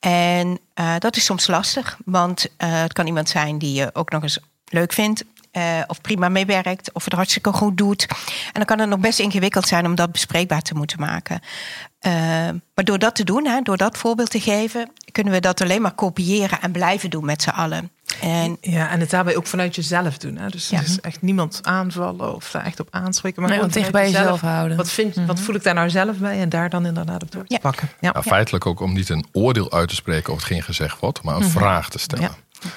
En 0.00 0.58
uh, 0.80 0.94
dat 0.98 1.16
is 1.16 1.24
soms 1.24 1.46
lastig, 1.46 1.98
want 2.04 2.46
uh, 2.46 2.80
het 2.80 2.92
kan 2.92 3.06
iemand 3.06 3.28
zijn 3.28 3.58
die 3.58 3.74
je 3.74 3.90
ook 3.92 4.10
nog 4.10 4.22
eens 4.22 4.38
leuk 4.64 4.92
vindt. 4.92 5.24
Uh, 5.52 5.82
of 5.86 6.00
prima 6.00 6.28
meewerkt, 6.28 6.92
of 6.92 7.04
het 7.04 7.12
hartstikke 7.12 7.52
goed 7.52 7.76
doet. 7.76 8.06
En 8.46 8.52
dan 8.52 8.64
kan 8.64 8.78
het 8.78 8.88
nog 8.88 8.98
best 8.98 9.18
ingewikkeld 9.18 9.66
zijn 9.66 9.86
om 9.86 9.94
dat 9.94 10.12
bespreekbaar 10.12 10.62
te 10.62 10.74
moeten 10.74 11.00
maken. 11.00 11.40
Maar 12.74 12.84
door 12.84 12.98
dat 12.98 13.14
te 13.14 13.24
doen, 13.24 13.46
hè, 13.46 13.60
door 13.60 13.76
dat 13.76 13.98
voorbeeld 13.98 14.30
te 14.30 14.40
geven, 14.40 14.92
kunnen 15.12 15.32
we 15.32 15.40
dat 15.40 15.60
alleen 15.60 15.82
maar 15.82 15.94
kopiëren 15.94 16.60
en 16.60 16.72
blijven 16.72 17.10
doen 17.10 17.24
met 17.24 17.42
z'n 17.42 17.48
allen. 17.48 17.90
En, 18.20 18.56
ja, 18.60 18.90
en 18.90 19.00
het 19.00 19.10
daarbij 19.10 19.36
ook 19.36 19.46
vanuit 19.46 19.74
jezelf 19.74 20.18
doen. 20.18 20.36
Hè? 20.36 20.48
Dus, 20.48 20.68
Ja. 20.68 20.80
dus 20.80 21.00
echt 21.00 21.22
niemand 21.22 21.58
aanvallen 21.62 22.34
of 22.34 22.50
daar 22.50 22.64
echt 22.64 22.80
op 22.80 22.88
aanspreken. 22.90 23.40
Maar 23.42 23.50
Nee, 23.50 23.58
gewoon 23.60 23.74
dicht 23.74 23.92
bij 23.92 24.10
jezelf 24.10 24.40
houden. 24.40 24.76
Wat, 24.76 24.90
vind, 24.90 25.14
wat 25.26 25.40
voel 25.40 25.54
ik 25.54 25.62
daar 25.62 25.74
nou 25.74 25.90
zelf 25.90 26.16
bij? 26.16 26.40
En 26.40 26.48
daar 26.48 26.70
dan 26.70 26.86
inderdaad 26.86 27.22
op 27.22 27.32
door 27.32 27.46
te 27.46 27.52
Ja. 27.54 27.58
pakken. 27.60 27.88
Ja. 28.00 28.12
Nou, 28.12 28.24
feitelijk 28.24 28.66
ook 28.66 28.80
om 28.80 28.92
niet 28.92 29.08
een 29.08 29.24
oordeel 29.32 29.72
uit 29.72 29.88
te 29.88 29.94
spreken 29.94 30.32
over 30.32 30.44
hetgeen 30.46 30.62
gezegd 30.62 31.00
wordt, 31.00 31.22
maar 31.22 31.36
een 31.36 31.50
vraag 31.50 31.88
te 31.88 31.98
stellen. 31.98 32.24
Ja. 32.24 32.34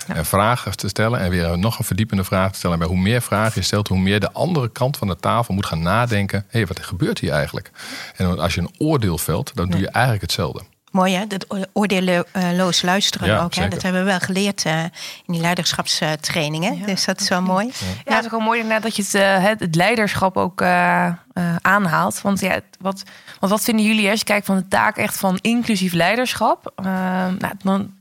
Ja. 0.08 0.16
En 0.16 0.26
vragen 0.26 0.78
te 0.78 0.88
stellen 0.88 1.20
en 1.20 1.30
weer 1.30 1.58
nog 1.58 1.80
een 1.80 1.86
verdiepende 1.86 2.24
vraag 2.24 2.52
te 2.52 2.58
stellen. 2.58 2.76
En 2.80 2.88
bij 2.88 2.96
hoe 2.96 3.04
meer 3.04 3.22
vragen 3.22 3.52
je 3.56 3.62
stelt, 3.62 3.88
hoe 3.88 3.98
meer 4.00 4.20
de 4.20 4.32
andere 4.32 4.70
kant 4.72 4.98
van 4.98 5.08
de 5.08 5.16
tafel 5.16 5.54
moet 5.54 5.66
gaan 5.66 5.82
nadenken. 5.82 6.40
Hé, 6.48 6.58
hey, 6.58 6.68
wat 6.68 6.80
gebeurt 6.86 7.20
hier 7.20 7.32
eigenlijk? 7.32 7.72
En 8.16 8.40
als 8.40 8.54
je 8.56 8.62
een 8.62 8.74
oordeel 8.78 9.18
velt, 9.18 9.52
dan 9.56 9.70
doe 9.70 9.80
je 9.80 9.90
eigenlijk 9.90 10.22
hetzelfde. 10.22 10.62
Mooi 10.96 11.14
hè, 11.16 11.28
dat 11.28 11.46
oor- 11.48 11.66
oordeelloos 11.74 12.82
luisteren 12.82 13.28
Ja, 13.28 13.36
ook. 13.44 13.54
Hè? 13.54 13.62
zeker. 13.62 13.70
Dat 13.70 13.82
hebben 13.82 14.04
we 14.04 14.10
wel 14.10 14.20
geleerd 14.20 14.66
eh, 14.66 14.84
in 15.26 15.34
die 15.34 15.42
leiderschapstrainingen. 15.42 16.86
Dus 16.86 17.06
dat 17.06 17.22
is 17.22 17.30
wel 17.30 17.42
mooi. 17.42 17.66
Ja, 18.06 18.14
het 18.16 18.20
is 18.20 18.26
ook 18.26 18.32
wel 18.32 18.40
mooi 18.40 18.60
inderdaad 18.60 18.84
dat 18.84 18.96
je 18.96 19.02
het, 19.02 19.14
eh, 19.14 19.44
het, 19.44 19.60
het 19.60 19.76
leiderschap 19.76 20.38
ook 20.38 20.62
eh, 20.62 21.06
eh, 21.06 21.14
aanhaalt. 21.62 22.22
Want 22.22 22.40
ja, 22.40 22.60
wat, 22.80 23.04
want 23.40 23.52
wat 23.52 23.64
vinden 23.64 23.86
jullie 23.86 24.10
als 24.10 24.20
je 24.20 24.26
kijkt 24.26 24.46
van 24.46 24.56
de 24.56 24.68
taak 24.68 24.98
echt 24.98 25.18
van 25.18 25.38
inclusief 25.42 25.94
leiderschap? 25.94 26.72
Nou, 26.76 27.38
dan, 27.64 27.94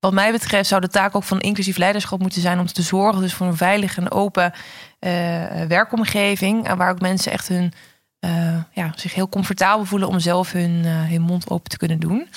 wat 0.00 0.12
mij 0.12 0.32
betreft 0.32 0.68
zou 0.68 0.80
de 0.80 0.88
taak 0.88 1.16
ook 1.16 1.24
van 1.24 1.40
inclusief 1.40 1.76
leiderschap 1.76 2.20
moeten 2.20 2.40
zijn 2.40 2.58
om 2.58 2.66
te 2.66 2.82
zorgen 2.82 3.22
dus 3.22 3.34
voor 3.34 3.46
een 3.46 3.56
veilige 3.56 4.00
en 4.00 4.10
open 4.10 4.52
eh, 4.98 5.10
werkomgeving. 5.68 6.74
waar 6.74 6.90
ook 6.90 7.00
mensen 7.00 7.32
echt 7.32 7.48
hun, 7.48 7.72
eh, 8.22 8.62
ja, 8.72 8.92
zich 8.96 9.14
heel 9.14 9.28
comfortabel 9.28 9.84
voelen 9.84 10.08
om 10.08 10.20
zelf 10.20 10.52
hun, 10.52 10.82
eh, 10.84 11.08
hun 11.08 11.20
mond 11.20 11.50
open 11.50 11.70
te 11.70 11.76
kunnen 11.76 12.00
doen. 12.00 12.28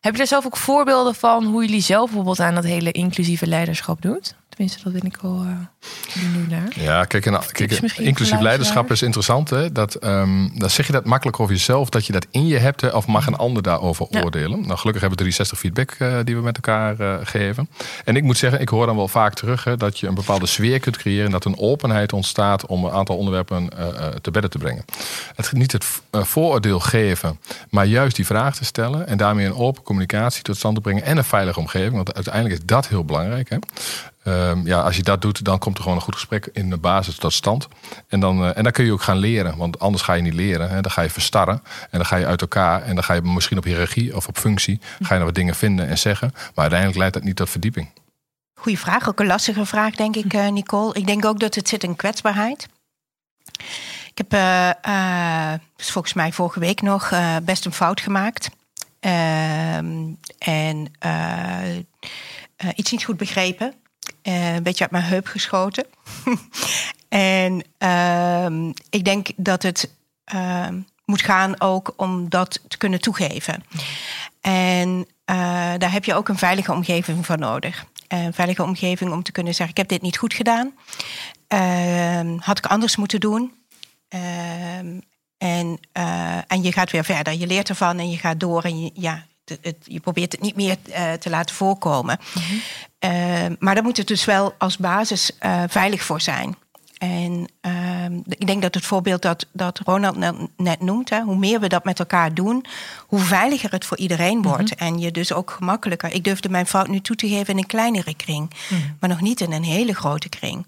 Heb 0.00 0.12
je 0.12 0.18
daar 0.18 0.26
zelf 0.26 0.46
ook 0.46 0.56
voorbeelden 0.56 1.14
van 1.14 1.44
hoe 1.44 1.64
jullie 1.64 1.80
zelf 1.80 2.04
bijvoorbeeld 2.04 2.40
aan 2.40 2.54
dat 2.54 2.64
hele 2.64 2.92
inclusieve 2.92 3.46
leiderschap 3.46 4.02
doet? 4.02 4.34
Tenminste, 4.60 4.90
dat 4.90 5.00
ben 5.00 5.10
ik 5.10 5.18
wel 5.22 5.44
eh 5.46 6.48
naar. 6.48 6.72
Ja, 6.74 7.04
kijk, 7.04 7.26
en, 7.26 7.40
kijk 7.52 7.70
inclusief 7.96 8.40
leiderschap 8.40 8.88
luisteraars? 8.88 8.90
is 8.90 9.02
interessant. 9.02 9.50
Hè? 9.50 9.72
Dat, 9.72 9.94
ehm, 9.94 10.48
dan 10.54 10.70
zeg 10.70 10.86
je 10.86 10.92
dat 10.92 11.04
makkelijk 11.04 11.40
over 11.40 11.54
jezelf, 11.54 11.88
dat 11.88 12.06
je 12.06 12.12
dat 12.12 12.26
in 12.30 12.46
je 12.46 12.58
hebt. 12.58 12.80
Hè? 12.80 12.88
Of 12.88 13.06
mag 13.06 13.26
een 13.26 13.36
ander 13.36 13.62
daarover 13.62 14.06
Ja. 14.10 14.22
oordelen? 14.22 14.60
Nou, 14.60 14.78
gelukkig 14.78 15.00
hebben 15.00 15.18
we 15.18 15.24
360 15.24 15.58
feedback 15.58 15.90
eh, 15.90 16.18
die 16.24 16.36
we 16.36 16.42
met 16.42 16.56
elkaar 16.56 17.00
eh, 17.00 17.14
geven. 17.22 17.68
En 18.04 18.16
ik 18.16 18.22
moet 18.22 18.36
zeggen, 18.36 18.60
ik 18.60 18.68
hoor 18.68 18.86
dan 18.86 18.96
wel 18.96 19.08
vaak 19.08 19.34
terug 19.34 19.64
hè, 19.64 19.76
dat 19.76 19.98
je 19.98 20.06
een 20.06 20.14
bepaalde 20.14 20.46
sfeer 20.46 20.80
kunt 20.80 20.96
creëren. 20.96 21.24
En 21.24 21.30
dat 21.30 21.44
een 21.44 21.58
openheid 21.58 22.12
ontstaat 22.12 22.66
om 22.66 22.84
een 22.84 22.92
aantal 22.92 23.16
onderwerpen 23.16 23.68
eh, 23.68 23.88
eh, 23.88 24.14
te 24.14 24.30
bedden 24.30 24.50
te 24.50 24.58
brengen. 24.58 24.84
Het, 25.34 25.52
niet 25.52 25.72
het 25.72 25.86
eh, 26.10 26.22
vooroordeel 26.22 26.80
geven, 26.80 27.40
maar 27.70 27.86
juist 27.86 28.16
die 28.16 28.26
vraag 28.26 28.56
te 28.56 28.64
stellen. 28.64 29.06
En 29.06 29.16
daarmee 29.16 29.46
een 29.46 29.54
open 29.54 29.82
communicatie 29.82 30.42
tot 30.42 30.56
stand 30.56 30.74
te 30.74 30.80
brengen. 30.80 31.04
En 31.04 31.16
een 31.16 31.24
veilige 31.24 31.58
omgeving. 31.58 31.94
Want 31.94 32.14
uiteindelijk 32.14 32.54
is 32.54 32.66
dat 32.66 32.88
heel 32.88 33.04
belangrijk. 33.04 33.48
Hè? 33.48 33.56
Ehm, 34.30 34.66
ja, 34.66 34.80
als 34.80 34.96
je 34.96 35.02
dat 35.02 35.22
doet, 35.22 35.44
dan 35.44 35.58
komt 35.58 35.76
er 35.76 35.82
gewoon 35.82 35.98
een 35.98 36.04
goed 36.04 36.14
gesprek 36.14 36.48
in 36.52 36.70
de 36.70 36.76
basis 36.76 37.16
tot 37.16 37.32
stand. 37.32 37.68
En 38.08 38.20
dan, 38.20 38.44
eh, 38.44 38.56
en 38.56 38.62
dan 38.62 38.72
kun 38.72 38.84
je 38.84 38.92
ook 38.92 39.02
gaan 39.02 39.16
leren, 39.16 39.56
want 39.56 39.78
anders 39.78 40.02
ga 40.02 40.12
je 40.12 40.22
niet 40.22 40.34
leren. 40.34 40.70
Hè. 40.70 40.80
Dan 40.80 40.90
ga 40.90 41.02
je 41.02 41.10
verstarren 41.10 41.62
en 41.80 41.98
dan 41.98 42.06
ga 42.06 42.16
je 42.16 42.26
uit 42.26 42.40
elkaar. 42.40 42.82
En 42.82 42.94
dan 42.94 43.04
ga 43.04 43.14
je 43.14 43.22
misschien 43.22 43.58
op 43.58 43.64
hiërarchie 43.64 44.16
of 44.16 44.28
op 44.28 44.38
functie 44.38 44.80
ga 45.00 45.12
je 45.12 45.14
nog 45.14 45.24
wat 45.28 45.34
dingen 45.34 45.54
vinden 45.54 45.88
en 45.88 45.98
zeggen. 45.98 46.30
Maar 46.34 46.52
uiteindelijk 46.54 46.98
leidt 46.98 47.14
dat 47.14 47.22
niet 47.22 47.36
tot 47.36 47.50
verdieping. 47.50 47.88
Goeie 48.54 48.78
vraag, 48.78 49.08
ook 49.08 49.20
een 49.20 49.26
lastige 49.26 49.66
vraag, 49.66 49.94
denk 49.94 50.16
ik, 50.16 50.32
eh, 50.32 50.48
Nicole. 50.48 50.94
Ik 50.94 51.06
denk 51.06 51.24
ook 51.24 51.40
dat 51.40 51.54
het 51.54 51.68
zit 51.68 51.82
in 51.82 51.96
kwetsbaarheid. 51.96 52.68
Ik 54.14 54.18
heb 54.18 54.32
eh, 54.32 55.52
dus 55.76 55.90
volgens 55.90 56.14
mij 56.14 56.32
vorige 56.32 56.60
week 56.60 56.82
nog 56.82 57.12
best 57.42 57.64
een 57.64 57.72
fout 57.72 58.00
gemaakt. 58.00 58.48
Ehm, 59.00 60.12
en 60.38 60.90
iets 62.74 62.90
niet 62.90 63.04
goed 63.04 63.16
begrepen. 63.16 63.74
Eh, 64.22 64.54
een 64.54 64.62
beetje 64.62 64.82
uit 64.82 64.92
mijn 64.92 65.04
heup 65.04 65.26
geschoten. 65.26 65.86
en 67.08 67.64
ehm, 67.78 68.72
ik 68.90 69.04
denk 69.04 69.28
dat 69.36 69.62
het 69.62 69.94
ehm, 70.24 70.80
moet 71.04 71.22
gaan 71.22 71.60
ook 71.60 71.92
om 71.96 72.28
dat 72.28 72.60
te 72.68 72.76
kunnen 72.76 73.00
toegeven. 73.00 73.64
En 74.40 75.06
eh, 75.24 75.36
daar 75.78 75.92
heb 75.92 76.04
je 76.04 76.14
ook 76.14 76.28
een 76.28 76.38
veilige 76.38 76.72
omgeving 76.72 77.26
voor 77.26 77.38
nodig. 77.38 77.84
Een 78.08 78.32
veilige 78.32 78.62
omgeving 78.62 79.12
om 79.12 79.22
te 79.22 79.32
kunnen 79.32 79.54
zeggen: 79.54 79.74
Ik 79.74 79.80
heb 79.80 79.88
dit 79.88 80.02
niet 80.02 80.18
goed 80.18 80.34
gedaan. 80.34 80.74
Ehm, 81.46 82.36
had 82.38 82.58
ik 82.58 82.66
anders 82.66 82.96
moeten 82.96 83.20
doen. 83.20 83.52
En, 85.38 85.78
eh, 85.92 86.36
en 86.46 86.62
je 86.62 86.72
gaat 86.72 86.90
weer 86.90 87.04
verder. 87.04 87.32
Je 87.32 87.46
leert 87.46 87.68
ervan 87.68 87.98
en 87.98 88.10
je 88.10 88.16
gaat 88.18 88.40
door. 88.40 88.62
En 88.62 88.80
je, 88.80 88.90
ja, 88.94 89.26
het, 89.50 89.58
het- 89.62 89.76
je 89.84 90.00
probeert 90.00 90.32
het 90.32 90.40
niet 90.40 90.56
meer 90.56 90.76
eh, 90.92 91.12
te 91.12 91.30
laten 91.30 91.54
voorkomen. 91.54 92.18
Ehm, 92.98 93.54
maar 93.58 93.74
daar 93.74 93.84
moet 93.84 93.96
het 93.96 94.06
dus 94.06 94.24
wel 94.24 94.54
als 94.58 94.76
basis 94.76 95.38
eh, 95.38 95.62
veilig 95.68 96.02
voor 96.02 96.20
zijn. 96.20 96.56
En 96.98 97.48
ehm, 97.60 98.14
ik 98.28 98.46
denk 98.46 98.62
dat 98.62 98.74
het 98.74 98.84
voorbeeld 98.86 99.22
dat, 99.22 99.46
dat 99.52 99.78
Ronald 99.78 100.16
net- 100.56 100.80
noemt, 100.80 101.10
hè, 101.10 101.20
hoe 101.22 101.36
meer 101.36 101.60
we 101.60 101.68
dat 101.68 101.84
met 101.84 101.98
elkaar 101.98 102.34
doen, 102.34 102.64
hoe 103.06 103.20
veiliger 103.20 103.70
het 103.70 103.84
voor 103.84 103.96
iedereen 103.96 104.42
wordt. 104.42 104.74
En 104.74 104.98
je 104.98 105.10
dus 105.10 105.32
ook 105.32 105.50
gemakkelijker. 105.50 106.12
Ik 106.12 106.24
durfde 106.24 106.48
mijn 106.48 106.66
fout 106.66 106.88
nu 106.88 107.00
toe 107.00 107.16
te 107.16 107.28
geven 107.28 107.52
in 107.52 107.58
een 107.58 107.66
kleinere 107.66 108.14
kring, 108.14 108.50
maar 109.00 109.10
nog 109.10 109.20
niet 109.20 109.40
in 109.40 109.52
een 109.52 109.64
hele 109.64 109.94
grote 109.94 110.28
kring. 110.28 110.66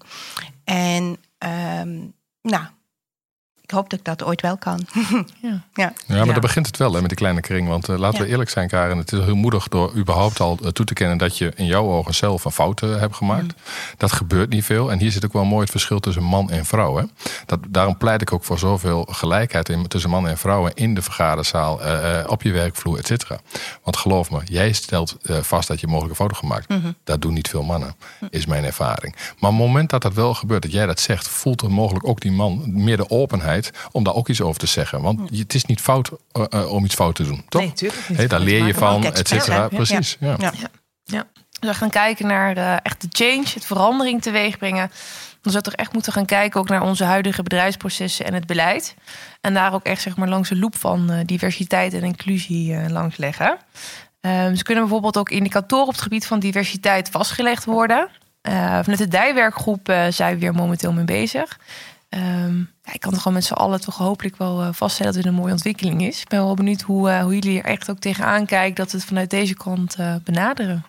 En 0.63 1.17
ehm, 1.37 1.97
nou, 2.41 2.63
ik 3.63 3.71
hoop 3.71 3.89
dat 3.89 3.99
ik 3.99 4.05
dat 4.05 4.23
ooit 4.23 4.41
wel 4.41 4.57
kan. 4.57 4.79
Ja. 5.41 5.49
ja. 5.49 5.61
Ja, 5.73 5.93
maar 6.07 6.17
Ja. 6.17 6.25
daar 6.25 6.39
begint 6.39 6.65
het 6.67 6.77
wel 6.77 6.93
hè, 6.93 6.99
met 6.99 7.09
die 7.09 7.17
kleine 7.17 7.41
kring. 7.41 7.67
Want 7.67 7.89
eh, 7.89 7.97
laten 7.97 8.21
we 8.21 8.27
eerlijk 8.27 8.49
zijn, 8.49 8.67
Karen. 8.67 8.97
Het 8.97 9.11
is 9.11 9.19
heel 9.19 9.35
moedig 9.35 9.67
door 9.67 9.95
überhaupt 9.95 10.39
al 10.39 10.57
eh, 10.63 10.69
toe 10.69 10.85
te 10.85 10.93
kennen 10.93 11.17
dat 11.17 11.37
je 11.37 11.51
in 11.55 11.65
jouw 11.65 11.85
ogen 11.85 12.13
zelf 12.13 12.45
een 12.45 12.51
fout 12.51 12.81
eh, 12.81 12.99
hebt 12.99 13.15
gemaakt. 13.15 13.43
Mm. 13.43 13.49
Dat 13.97 14.11
gebeurt 14.11 14.49
niet 14.49 14.65
veel. 14.65 14.91
En 14.91 14.99
hier 14.99 15.11
zit 15.11 15.25
ook 15.25 15.33
wel 15.33 15.45
mooi 15.45 15.61
het 15.61 15.71
verschil 15.71 15.99
tussen 15.99 16.23
man 16.23 16.49
en 16.51 16.65
vrouw. 16.65 16.95
Hè. 16.97 17.03
Dat, 17.45 17.59
daarom 17.67 17.97
pleit 17.97 18.21
ik 18.21 18.33
ook 18.33 18.43
voor 18.43 18.59
zoveel 18.59 19.07
gelijkheid 19.11 19.69
in, 19.69 19.87
tussen 19.87 20.09
man 20.09 20.27
en 20.27 20.37
vrouwen 20.37 20.71
in 20.73 20.93
de 20.93 21.01
vergaderzaal, 21.01 21.81
eh, 21.81 22.19
eh, 22.19 22.29
op 22.29 22.41
je 22.41 22.51
werkvloer, 22.51 22.97
et 22.97 23.07
cetera. 23.07 23.39
Want 23.83 23.97
geloof 23.97 24.31
me, 24.31 24.41
jij 24.45 24.71
stelt 24.73 25.17
eh, 25.23 25.37
vast 25.37 25.67
dat 25.67 25.79
je 25.79 25.87
mogelijk 25.87 26.09
een 26.09 26.25
foto 26.25 26.35
gemaakt. 26.35 26.69
Mhm. 26.69 26.91
Dat 27.03 27.21
doen 27.21 27.33
niet 27.33 27.49
veel 27.49 27.63
mannen, 27.63 27.95
is 28.29 28.45
mijn 28.45 28.63
ervaring. 28.63 29.15
Maar 29.15 29.51
op 29.51 29.57
het 29.57 29.65
moment 29.67 29.89
dat 29.89 30.01
dat 30.01 30.13
wel 30.13 30.33
gebeurt, 30.33 30.61
dat 30.61 30.71
jij 30.71 30.85
dat 30.85 30.99
zegt, 30.99 31.27
voelt 31.27 31.61
er 31.61 31.71
mogelijk 31.71 32.07
ook 32.07 32.21
die 32.21 32.31
man 32.31 32.63
meer 32.65 32.97
de 32.97 33.09
openheid 33.09 33.62
om 33.91 34.03
daar 34.03 34.13
ook 34.13 34.29
iets 34.29 34.41
over 34.41 34.59
te 34.59 34.67
zeggen. 34.67 35.01
Want 35.01 35.29
je- 35.31 35.41
het 35.41 35.53
is 35.53 35.65
niet 35.65 35.81
fout 35.81 36.09
eh, 36.31 36.43
eh, 36.49 36.71
om 36.71 36.85
iets 36.85 36.95
fout 36.95 37.15
te 37.15 37.23
doen, 37.23 37.43
toch? 37.49 37.61
Nee, 37.61 37.73
tuurlijk 37.73 38.09
niet. 38.09 38.17
Hé, 38.17 38.27
daar 38.27 38.39
leer 38.39 38.65
je 38.65 38.73
van, 38.73 39.03
et 39.05 39.17
cetera. 39.27 39.41
zijn, 39.43 39.61
ja. 39.61 39.67
Precies, 39.67 40.17
ja. 40.19 40.35
Ja. 41.03 41.27
Dus 41.59 41.71
we 41.71 41.73
gaan 41.77 41.89
kijken 41.89 42.27
naar 42.27 42.57
eh, 42.57 42.75
echt 42.83 43.01
de 43.01 43.07
change, 43.11 43.45
het 43.53 43.65
verandering 43.65 44.21
teweeg 44.21 44.57
brengen. 44.57 44.91
Dan 45.41 45.51
zou 45.51 45.63
toch 45.63 45.73
echt 45.73 45.93
moeten 45.93 46.13
gaan 46.13 46.25
kijken 46.25 46.59
ook 46.59 46.69
naar 46.69 46.81
onze 46.81 47.03
huidige 47.03 47.43
bedrijfsprocessen 47.43 48.25
en 48.25 48.33
het 48.33 48.45
beleid. 48.45 48.95
En 49.41 49.53
daar 49.53 49.73
ook 49.73 49.83
echt 49.83 50.01
zeg 50.01 50.15
maar 50.17 50.27
langs 50.29 50.49
de 50.49 50.57
loop 50.57 50.77
van 50.77 51.11
uh, 51.11 51.19
diversiteit 51.25 51.93
en 51.93 52.03
inclusie 52.03 52.71
uh, 52.73 52.87
langs 52.89 53.17
leggen. 53.17 53.57
Um, 54.21 54.55
ze 54.55 54.63
kunnen 54.63 54.83
bijvoorbeeld 54.83 55.17
ook 55.17 55.29
indicatoren 55.29 55.87
op 55.87 55.93
het 55.93 56.01
gebied 56.01 56.27
van 56.27 56.39
diversiteit 56.39 57.09
vastgelegd 57.09 57.65
worden. 57.65 58.07
Uh, 58.49 58.53
vanuit 58.53 58.97
de 58.97 59.07
dijwerkgroep 59.07 59.93
zijn 60.09 60.33
we 60.33 60.39
weer 60.39 60.53
momenteel 60.53 60.91
mee 60.93 61.05
bezig. 61.05 61.59
Um, 62.15 62.69
ja, 62.83 62.93
ik 62.93 62.99
kan 62.99 63.11
toch 63.11 63.21
gewoon 63.21 63.37
met 63.37 63.45
z'n 63.45 63.53
allen 63.53 63.81
toch 63.81 63.97
hopelijk 63.97 64.37
wel 64.37 64.73
vaststellen 64.73 65.13
dat 65.13 65.23
het 65.23 65.31
een 65.31 65.39
mooie 65.39 65.51
ontwikkeling 65.51 66.03
is. 66.03 66.21
Ik 66.21 66.27
ben 66.27 66.43
wel 66.43 66.53
benieuwd 66.53 66.81
hoe, 66.81 67.11
hoe 67.21 67.33
jullie 67.33 67.57
er 67.57 67.65
echt 67.65 67.89
ook 67.89 67.99
tegenaan 67.99 68.45
kijken 68.45 68.75
dat 68.75 68.91
we 68.91 68.97
het 68.97 69.07
vanuit 69.07 69.29
deze 69.29 69.53
kant 69.53 69.97
benaderen. 70.23 70.85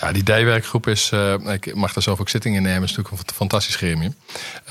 Ja, 0.00 0.12
die 0.12 0.22
dijwerkgroep 0.22 0.86
is, 0.86 1.10
uh, 1.14 1.34
ik 1.52 1.74
mag 1.74 1.92
daar 1.92 2.02
zelf 2.02 2.20
ook 2.20 2.28
zittingen 2.28 2.62
nemen, 2.62 2.82
is 2.82 2.96
natuurlijk 2.96 3.28
een 3.28 3.34
fantastisch 3.34 3.76
gremium. 3.76 4.14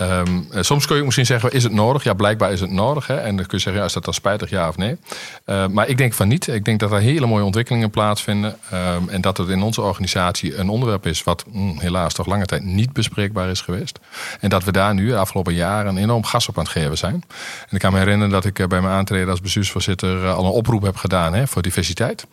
Um, 0.01 0.47
soms 0.59 0.85
kun 0.85 0.97
je 0.97 1.03
misschien 1.03 1.25
zeggen, 1.25 1.51
is 1.51 1.63
het 1.63 1.71
nodig? 1.71 2.03
Ja, 2.03 2.13
blijkbaar 2.13 2.51
is 2.51 2.59
het 2.59 2.71
nodig. 2.71 3.07
Hè? 3.07 3.15
En 3.15 3.35
dan 3.35 3.45
kun 3.45 3.57
je 3.57 3.63
zeggen, 3.63 3.81
ja, 3.81 3.87
is 3.87 3.93
dat 3.93 4.05
dan 4.05 4.13
spijtig, 4.13 4.49
ja 4.49 4.67
of 4.67 4.77
nee? 4.77 4.97
Uh, 5.45 5.67
maar 5.67 5.87
ik 5.87 5.97
denk 5.97 6.13
van 6.13 6.27
niet. 6.27 6.47
Ik 6.47 6.65
denk 6.65 6.79
dat 6.79 6.91
er 6.91 6.99
hele 6.99 7.25
mooie 7.25 7.43
ontwikkelingen 7.43 7.89
plaatsvinden. 7.89 8.57
Um, 8.73 9.09
en 9.09 9.21
dat 9.21 9.37
het 9.37 9.49
in 9.49 9.61
onze 9.61 9.81
organisatie 9.81 10.57
een 10.57 10.69
onderwerp 10.69 11.05
is 11.05 11.23
wat 11.23 11.45
mm, 11.51 11.79
helaas 11.79 12.13
toch 12.13 12.25
lange 12.25 12.45
tijd 12.45 12.63
niet 12.63 12.93
bespreekbaar 12.93 13.49
is 13.49 13.61
geweest. 13.61 13.99
En 14.39 14.49
dat 14.49 14.63
we 14.63 14.71
daar 14.71 14.93
nu 14.93 15.07
de 15.07 15.17
afgelopen 15.17 15.53
jaren 15.53 15.97
enorm 15.97 16.23
gas 16.23 16.47
op 16.47 16.57
aan 16.57 16.63
het 16.63 16.71
geven 16.71 16.97
zijn. 16.97 17.23
En 17.69 17.75
ik 17.75 17.79
kan 17.79 17.91
me 17.91 17.97
herinneren 17.97 18.31
dat 18.31 18.45
ik 18.45 18.53
bij 18.53 18.81
mijn 18.81 18.93
aantreden 18.93 19.29
als 19.29 19.41
bestuursvoorzitter 19.41 20.27
al 20.27 20.45
een 20.45 20.51
oproep 20.51 20.81
heb 20.81 20.95
gedaan 20.95 21.33
hè, 21.33 21.47
voor 21.47 21.61
diversiteit. 21.61 22.25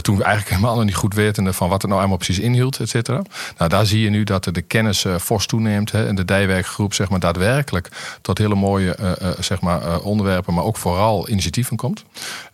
toen 0.00 0.16
we 0.16 0.22
eigenlijk 0.22 0.54
helemaal 0.54 0.76
nog 0.76 0.84
niet 0.84 0.94
goed 0.94 1.14
weten 1.14 1.54
van 1.54 1.68
wat 1.68 1.82
er 1.82 1.88
nou 1.88 2.00
allemaal 2.00 2.18
inhield, 2.28 2.80
et 2.80 2.88
cetera. 2.88 3.22
Nou, 3.58 3.70
daar 3.70 3.86
zie 3.86 4.00
je 4.00 4.10
nu 4.10 4.24
dat 4.24 4.44
de 4.44 4.62
kennis 4.62 5.04
uh, 5.04 5.16
fors 5.18 5.46
toeneemt. 5.46 5.92
Hè, 5.92 6.06
en 6.06 6.14
de 6.14 6.24
dijwerkgroep 6.24 6.94
zeg 6.94 7.08
maar, 7.08 7.20
daadwerkelijk 7.20 7.88
tot 8.20 8.38
hele 8.38 8.54
mooie 8.54 8.96
uh, 9.00 9.12
uh, 9.22 9.28
zeg 9.40 9.60
maar, 9.60 10.00
onderwerpen, 10.00 10.54
maar 10.54 10.64
ook 10.64 10.76
vooral 10.76 11.28
initiatieven 11.28 11.76
komt. 11.76 12.04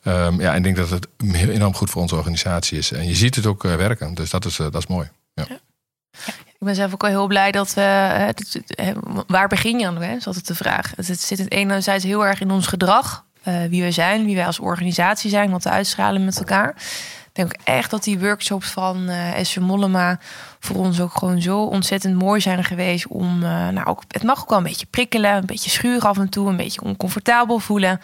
Um, 0.05 0.41
ja, 0.41 0.51
en 0.51 0.57
ik 0.57 0.63
denk 0.63 0.77
dat 0.77 0.91
het 0.91 1.09
enorm 1.21 1.75
goed 1.75 1.91
voor 1.91 2.03
onze 2.03 2.17
organisatie 2.17 2.79
is. 2.79 2.93
En 2.93 3.09
je 3.09 3.15
ziet 3.15 3.35
het 3.35 3.47
ook 3.47 3.63
werken, 3.63 4.15
dus 4.15 4.31
dat 4.31 4.45
is, 4.45 4.57
dat 4.57 4.75
is 4.75 4.87
mooi. 4.87 5.09
Ja. 5.35 5.47
Ik 6.27 6.67
ben 6.67 6.75
zelf 6.75 6.93
ook 6.93 7.03
wel 7.03 7.11
heel 7.11 7.27
blij 7.27 7.51
dat 7.51 7.75
we. 7.75 8.35
waar 9.27 9.49
begin 9.49 9.79
je 9.79 9.87
aan? 9.87 10.03
Hè? 10.03 10.17
Is 10.17 10.27
altijd 10.27 10.47
de 10.47 10.55
vraag. 10.55 10.93
Het 10.97 11.21
zit 11.21 11.39
het 11.39 11.51
enerzijds 11.51 12.05
heel 12.05 12.27
erg 12.27 12.41
in 12.41 12.51
ons 12.51 12.67
gedrag. 12.67 13.25
wie 13.43 13.83
we 13.83 13.91
zijn, 13.91 14.25
wie 14.25 14.37
wij 14.37 14.47
als 14.47 14.59
organisatie 14.59 15.31
zijn, 15.31 15.51
wat 15.51 15.65
we 15.65 15.71
uitstralen 15.71 16.25
met 16.25 16.39
elkaar 16.39 16.75
denk 17.33 17.53
echt 17.65 17.91
dat 17.91 18.05
die 18.05 18.19
workshops 18.19 18.69
van 18.71 19.09
uh, 19.09 19.39
Esther 19.39 19.63
Mollema 19.63 20.19
voor 20.59 20.77
ons 20.77 21.01
ook 21.01 21.15
gewoon 21.15 21.43
zo 21.43 21.63
ontzettend 21.63 22.19
mooi 22.19 22.41
zijn 22.41 22.65
geweest. 22.65 23.07
Om, 23.07 23.43
uh, 23.43 23.69
nou 23.69 23.87
ook, 23.87 24.03
het 24.09 24.23
mag 24.23 24.41
ook 24.41 24.49
wel 24.49 24.59
een 24.59 24.65
beetje 24.65 24.87
prikkelen, 24.91 25.37
een 25.37 25.47
beetje 25.47 25.71
schuren 25.71 26.09
af 26.09 26.19
en 26.19 26.29
toe, 26.29 26.49
een 26.49 26.57
beetje 26.57 26.83
oncomfortabel 26.83 27.59
voelen. 27.59 28.01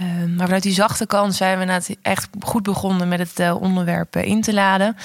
Uh, 0.00 0.06
maar 0.36 0.46
vanuit 0.46 0.62
die 0.62 0.72
zachte 0.72 1.06
kant 1.06 1.34
zijn 1.34 1.58
we 1.58 1.64
net 1.64 1.96
echt 2.02 2.28
goed 2.40 2.62
begonnen 2.62 3.08
met 3.08 3.18
het 3.18 3.40
uh, 3.40 3.60
onderwerp 3.60 4.16
in 4.16 4.40
te 4.40 4.54
laden. 4.54 4.96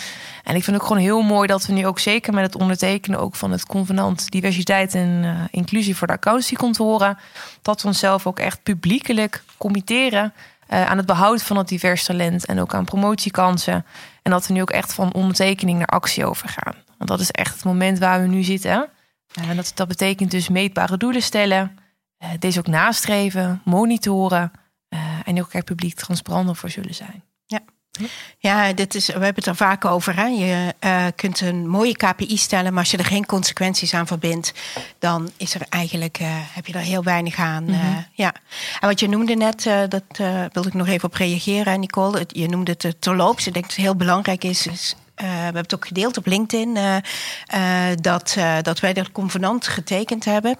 En 0.43 0.55
ik 0.55 0.63
vind 0.63 0.65
het 0.65 0.75
ook 0.75 0.87
gewoon 0.87 1.01
heel 1.01 1.21
mooi 1.21 1.47
dat 1.47 1.65
we 1.65 1.73
nu 1.73 1.87
ook 1.87 1.99
zeker 1.99 2.33
met 2.33 2.43
het 2.43 2.55
ondertekenen 2.55 3.19
ook 3.19 3.35
van 3.35 3.51
het 3.51 3.65
convenant 3.65 4.31
diversiteit 4.31 4.93
en 4.93 5.37
inclusie 5.51 5.95
voor 5.95 6.07
de 6.07 6.13
accountiekantoren, 6.13 7.17
dat 7.61 7.81
we 7.81 7.87
onszelf 7.87 8.27
ook 8.27 8.39
echt 8.39 8.63
publiekelijk 8.63 9.43
committeren 9.57 10.33
uh, 10.69 10.85
aan 10.85 10.97
het 10.97 11.05
behoud 11.05 11.43
van 11.43 11.57
het 11.57 11.67
divers 11.67 12.03
talent 12.03 12.45
en 12.45 12.59
ook 12.59 12.73
aan 12.73 12.85
promotiekansen. 12.85 13.85
En 14.21 14.31
dat 14.31 14.47
we 14.47 14.53
nu 14.53 14.61
ook 14.61 14.69
echt 14.69 14.93
van 14.93 15.13
ondertekening 15.13 15.77
naar 15.77 15.87
actie 15.87 16.25
overgaan. 16.25 16.75
Want 16.97 17.09
dat 17.09 17.19
is 17.19 17.31
echt 17.31 17.55
het 17.55 17.63
moment 17.63 17.99
waar 17.99 18.21
we 18.21 18.27
nu 18.27 18.43
zitten. 18.43 18.89
Uh, 19.41 19.55
dat, 19.55 19.71
dat 19.75 19.87
betekent 19.87 20.31
dus 20.31 20.49
meetbare 20.49 20.97
doelen 20.97 21.21
stellen, 21.21 21.79
uh, 22.23 22.29
deze 22.39 22.59
ook 22.59 22.67
nastreven, 22.67 23.61
monitoren 23.63 24.51
en 25.25 25.41
ook 25.41 25.53
er 25.53 25.63
publiek 25.63 25.95
transparant 25.95 26.57
voor 26.57 26.69
zullen 26.69 26.95
zijn. 26.95 27.23
Ja. 28.39 28.73
Dit 28.73 28.95
is, 28.95 29.05
we 29.05 29.11
hebben 29.11 29.35
het 29.35 29.45
er 29.45 29.55
vaak 29.55 29.85
over. 29.85 30.15
Hè? 30.15 30.25
Je 30.25 30.73
uh, 30.85 31.05
kunt 31.15 31.41
een 31.41 31.67
mooie 31.67 31.95
KPI 31.95 32.37
stellen, 32.37 32.71
maar 32.71 32.81
als 32.81 32.91
je 32.91 32.97
er 32.97 33.05
geen 33.05 33.25
consequenties 33.25 33.93
aan 33.93 34.07
verbindt, 34.07 34.53
dan 34.99 35.31
is 35.37 35.55
er 35.55 35.61
eigenlijk, 35.69 36.19
uh, 36.19 36.27
heb 36.31 36.67
je 36.67 36.73
er 36.73 36.79
heel 36.79 37.03
weinig 37.03 37.37
aan. 37.37 37.63
Mm 37.63 37.73
-hmm. 37.73 37.91
uh, 37.91 37.97
ja. 38.13 38.33
En 38.79 38.87
wat 38.87 38.99
je 38.99 39.09
noemde 39.09 39.35
net, 39.35 39.63
dat 39.89 40.03
wilde 40.51 40.67
ik 40.67 40.73
nog 40.73 40.87
even 40.87 41.07
op 41.07 41.13
reageren, 41.13 41.79
Nicole. 41.79 42.25
Je 42.27 42.47
noemde 42.47 42.75
het 42.77 42.95
terloops. 43.01 43.47
Ik 43.47 43.53
denk 43.53 43.65
dat 43.65 43.75
het 43.75 43.85
heel 43.85 43.95
belangrijk 43.95 44.43
is, 44.43 44.67
is 44.67 44.95
uh, 45.21 45.27
we 45.27 45.33
hebben 45.35 45.61
het 45.61 45.75
ook 45.75 45.87
gedeeld 45.87 46.17
op 46.17 46.25
LinkedIn, 46.25 46.75
uh, 46.75 46.95
uh, 47.55 47.95
dat, 48.01 48.37
dat 48.61 48.79
wij 48.79 48.93
dat 48.93 49.11
convenant 49.11 49.67
getekend 49.67 50.25
hebben. 50.25 50.57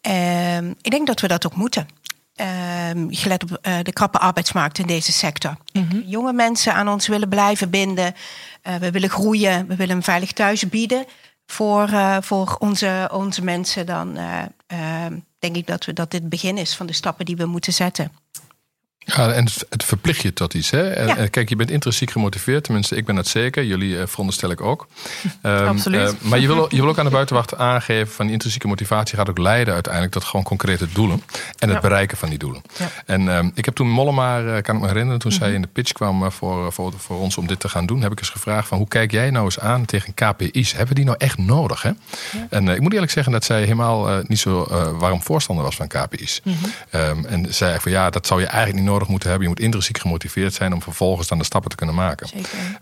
Ehm, 0.00 0.72
ik 0.82 0.90
denk 0.90 1.06
dat 1.06 1.20
we 1.20 1.28
dat 1.28 1.46
ook 1.46 1.56
moeten. 1.56 1.88
Ehm, 2.34 3.06
gelet 3.08 3.42
op 3.42 3.50
uh, 3.50 3.76
de 3.82 3.92
krappe 3.92 4.18
arbeidsmarkt 4.18 4.78
in 4.78 4.86
deze 4.86 5.12
sector. 5.12 5.56
Mm 5.72 5.86
-hmm. 5.90 6.02
Jonge 6.06 6.32
mensen 6.32 6.74
aan 6.74 6.88
ons 6.88 7.06
willen 7.06 7.28
blijven 7.28 7.70
binden. 7.70 8.14
Uh, 8.62 8.74
we 8.74 8.90
willen 8.90 9.10
groeien. 9.10 9.66
We 9.66 9.76
willen 9.76 9.96
een 9.96 10.02
veilig 10.02 10.32
thuis 10.32 10.68
bieden 10.68 11.04
voor, 11.46 11.88
uh, 11.88 12.16
voor 12.20 12.56
onze, 12.58 13.10
onze 13.12 13.44
mensen. 13.44 13.86
Dan 13.86 14.16
ehm, 14.66 15.18
denk 15.38 15.56
ik 15.56 15.66
dat, 15.66 15.84
we, 15.84 15.92
dat 15.92 16.10
dit 16.10 16.20
het 16.20 16.28
begin 16.30 16.58
is 16.58 16.76
van 16.76 16.86
de 16.86 16.92
stappen 16.92 17.24
die 17.24 17.36
we 17.36 17.46
moeten 17.46 17.72
zetten. 17.72 18.12
Ja, 19.04 19.32
en 19.32 19.48
het 19.68 19.84
verplicht 19.84 20.22
je 20.22 20.32
tot 20.32 20.54
iets. 20.54 20.70
Hè? 20.70 21.04
Ja. 21.04 21.26
Kijk, 21.26 21.48
je 21.48 21.56
bent 21.56 21.70
intrinsiek 21.70 22.10
gemotiveerd. 22.10 22.64
Tenminste, 22.64 22.96
ik 22.96 23.04
ben 23.04 23.14
dat 23.14 23.26
zeker. 23.26 23.64
Jullie 23.64 23.96
uh, 23.96 24.02
veronderstel 24.06 24.50
ik 24.50 24.60
ook. 24.60 24.86
Um, 25.42 25.66
Absoluut. 25.66 26.00
Uh, 26.00 26.30
maar 26.30 26.38
je 26.38 26.46
wil, 26.46 26.66
je 26.68 26.80
wil 26.80 26.88
ook 26.88 26.98
aan 26.98 27.04
de 27.04 27.10
buitenwacht 27.10 27.56
aangeven... 27.56 28.12
van 28.12 28.24
die 28.24 28.32
intrinsieke 28.32 28.66
motivatie 28.66 29.16
gaat 29.16 29.30
ook 29.30 29.38
leiden 29.38 29.74
uiteindelijk... 29.74 30.12
tot 30.12 30.24
gewoon 30.24 30.44
concrete 30.44 30.88
doelen. 30.92 31.22
En 31.58 31.68
het 31.68 31.76
ja. 31.76 31.80
bereiken 31.80 32.16
van 32.16 32.28
die 32.28 32.38
doelen. 32.38 32.62
Ja. 32.76 32.90
En 33.06 33.28
um, 33.28 33.52
ik 33.54 33.64
heb 33.64 33.74
toen 33.74 33.90
Mollema, 33.90 34.40
uh, 34.40 34.62
kan 34.62 34.74
ik 34.74 34.80
me 34.80 34.86
herinneren... 34.86 35.20
toen 35.20 35.32
mm 35.32 35.38
-hmm. 35.38 35.46
zij 35.46 35.54
in 35.54 35.62
de 35.62 35.68
pitch 35.72 35.92
kwam 35.92 36.32
voor, 36.32 36.72
voor, 36.72 36.92
voor 36.96 37.18
ons 37.18 37.36
om 37.36 37.46
dit 37.46 37.60
te 37.60 37.68
gaan 37.68 37.86
doen... 37.86 38.02
heb 38.02 38.12
ik 38.12 38.18
eens 38.18 38.28
gevraagd 38.28 38.68
van 38.68 38.78
hoe 38.78 38.88
kijk 38.88 39.10
jij 39.10 39.30
nou 39.30 39.44
eens 39.44 39.58
aan 39.58 39.84
tegen 39.84 40.14
KPI's? 40.14 40.70
Hebben 40.70 40.88
we 40.88 40.94
die 40.94 41.04
nou 41.04 41.16
echt 41.18 41.38
nodig? 41.38 41.82
Hè? 41.82 41.90
En 42.50 42.68
ik 42.68 42.80
moet 42.80 42.92
eerlijk 42.92 43.12
zeggen 43.12 43.32
dat 43.32 43.44
zij 43.44 43.62
helemaal 43.62 44.22
niet 44.26 44.38
zo 44.38 44.66
warm 44.98 45.22
voorstander 45.22 45.64
was 45.64 45.76
van 45.76 45.88
KPI's. 45.88 46.40
Mm 46.44 46.54
-hmm. 46.54 47.00
um, 47.00 47.24
en 47.24 47.54
zei 47.54 47.80
van 47.80 47.92
ja, 47.92 48.10
dat 48.10 48.26
zou 48.26 48.40
je 48.40 48.46
eigenlijk 48.46 48.74
niet 48.76 48.84
nodig 48.84 48.93
moeten 49.08 49.28
hebben. 49.28 49.48
Je 49.48 49.54
moet 49.54 49.64
intrinsiek 49.64 49.98
gemotiveerd 49.98 50.54
zijn 50.54 50.72
om 50.72 50.82
vervolgens 50.82 51.28
dan 51.28 51.38
de 51.38 51.44
stappen 51.44 51.70
te 51.70 51.76
kunnen 51.76 51.94
maken. 51.94 52.28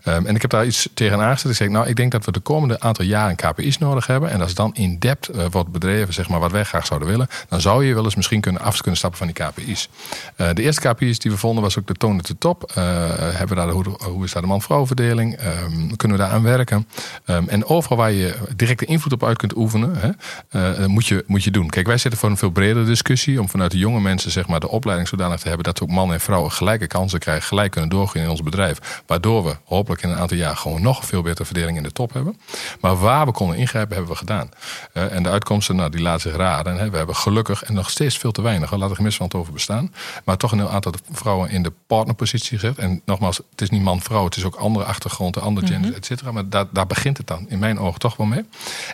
Um, 0.05 0.25
en 0.25 0.35
ik 0.35 0.41
heb 0.41 0.51
daar 0.51 0.65
iets 0.65 0.89
tegen 0.93 1.19
aangezet. 1.19 1.51
Ik 1.51 1.57
zeg, 1.57 1.69
nou, 1.69 1.87
ik 1.87 1.95
denk 1.95 2.11
dat 2.11 2.25
we 2.25 2.31
de 2.31 2.39
komende 2.39 2.79
aantal 2.79 3.05
jaren 3.05 3.35
KPI's 3.35 3.77
nodig 3.77 4.07
hebben. 4.07 4.29
En 4.29 4.41
als 4.41 4.53
dan 4.53 4.75
in 4.75 4.99
depth 4.99 5.35
uh, 5.35 5.45
wordt 5.51 5.71
bedreven, 5.71 6.13
zeg 6.13 6.29
maar, 6.29 6.39
wat 6.39 6.51
wij 6.51 6.63
graag 6.63 6.85
zouden 6.85 7.07
willen, 7.07 7.27
dan 7.49 7.61
zou 7.61 7.85
je 7.85 7.93
wel 7.93 8.03
eens 8.03 8.15
misschien 8.15 8.41
kunnen 8.41 8.61
af 8.61 8.81
kunnen 8.81 8.97
stappen 8.97 9.19
van 9.19 9.27
die 9.27 9.35
KPI's. 9.35 9.89
Uh, 10.37 10.49
de 10.53 10.61
eerste 10.61 10.89
KPI's 10.89 11.19
die 11.19 11.31
we 11.31 11.37
vonden 11.37 11.63
was 11.63 11.79
ook 11.79 11.87
de 11.87 11.93
toon 11.93 12.17
de 12.17 12.37
top. 12.37 12.69
Uh, 12.69 12.75
hebben 12.75 13.47
we 13.47 13.55
daar 13.55 13.67
de, 13.67 13.73
hoe, 13.73 13.83
hoe, 13.83 14.23
is 14.23 14.31
daar 14.31 14.41
de 14.41 14.47
man-vrouw 14.47 14.87
verdeling? 14.87 15.39
Um, 15.45 15.95
kunnen 15.95 16.17
we 16.17 16.23
daar 16.23 16.33
aan 16.33 16.43
werken? 16.43 16.87
Um, 17.25 17.47
en 17.49 17.65
overal 17.65 17.97
waar 17.97 18.11
je 18.11 18.35
directe 18.55 18.85
invloed 18.85 19.13
op 19.13 19.23
uit 19.23 19.37
kunt 19.37 19.55
oefenen, 19.55 20.17
hè, 20.49 20.87
moet, 20.87 21.07
je, 21.07 21.23
moet 21.27 21.43
je 21.43 21.51
doen. 21.51 21.69
Kijk, 21.69 21.87
wij 21.87 21.97
zitten 21.97 22.19
voor 22.19 22.29
een 22.29 22.37
veel 22.37 22.49
bredere 22.49 22.85
discussie 22.85 23.41
om 23.41 23.49
vanuit 23.49 23.71
de 23.71 23.77
jonge 23.77 24.01
mensen 24.01 24.31
zeg 24.31 24.47
maar, 24.47 24.59
de 24.59 24.69
opleiding 24.69 25.09
zodanig 25.09 25.39
te 25.39 25.47
hebben 25.47 25.65
dat 25.65 25.79
we 25.79 25.85
ook 25.85 25.91
mannen 26.03 26.21
en 26.21 26.27
vrouwen 26.27 26.51
gelijke 26.51 26.87
kansen 26.87 27.19
krijgen, 27.19 27.43
gelijk 27.43 27.71
kunnen 27.71 27.89
doorgaan 27.89 28.21
in 28.21 28.29
ons 28.29 28.43
bedrijf. 28.43 29.01
Waardoor 29.05 29.43
we 29.43 29.55
hopelijk 29.65 30.01
in 30.01 30.09
een 30.09 30.17
aantal 30.17 30.37
jaar 30.37 30.57
gewoon 30.57 30.81
nog 30.81 31.05
veel 31.05 31.21
betere 31.21 31.45
verdeling 31.45 31.77
in 31.77 31.83
de 31.83 31.91
top 31.91 32.13
hebben. 32.13 32.39
Maar 32.79 32.99
waar 32.99 33.25
we 33.25 33.31
konden 33.31 33.57
ingrijpen, 33.57 33.95
hebben 33.95 34.11
we 34.11 34.17
gedaan. 34.17 34.49
Uh, 34.93 35.15
en 35.15 35.23
de 35.23 35.29
uitkomsten, 35.29 35.75
nou, 35.75 35.89
die 35.89 36.01
laten 36.01 36.21
zich 36.21 36.35
raden. 36.35 36.77
Hè. 36.77 36.89
We 36.89 36.97
hebben 36.97 37.15
gelukkig 37.15 37.63
en 37.63 37.73
nog 37.73 37.89
steeds 37.89 38.17
veel 38.17 38.31
te 38.31 38.41
weinig, 38.41 38.75
laat 38.75 38.89
er 38.89 38.95
gemist 38.95 39.17
van 39.17 39.25
het 39.25 39.35
over 39.35 39.53
bestaan. 39.53 39.93
Maar 40.25 40.37
toch 40.37 40.51
een 40.51 40.57
heel 40.57 40.69
aantal 40.69 40.93
vrouwen 41.11 41.49
in 41.49 41.63
de 41.63 41.71
partnerpositie 41.87 42.59
gezet. 42.59 42.77
En 42.77 43.01
nogmaals, 43.05 43.37
het 43.37 43.61
is 43.61 43.69
niet 43.69 43.81
man-vrouw, 43.81 44.25
het 44.25 44.35
is 44.35 44.43
ook 44.43 44.55
andere 44.55 44.85
achtergronden, 44.85 45.41
andere 45.41 45.67
genders, 45.67 45.85
mm 45.85 45.93
-hmm. 45.93 46.01
et 46.01 46.05
cetera. 46.05 46.31
Maar 46.31 46.49
daar, 46.49 46.65
daar 46.71 46.87
begint 46.87 47.17
het 47.17 47.27
dan 47.27 47.45
in 47.49 47.59
mijn 47.59 47.79
ogen 47.79 47.99
toch 47.99 48.15
wel 48.15 48.27
mee. 48.27 48.45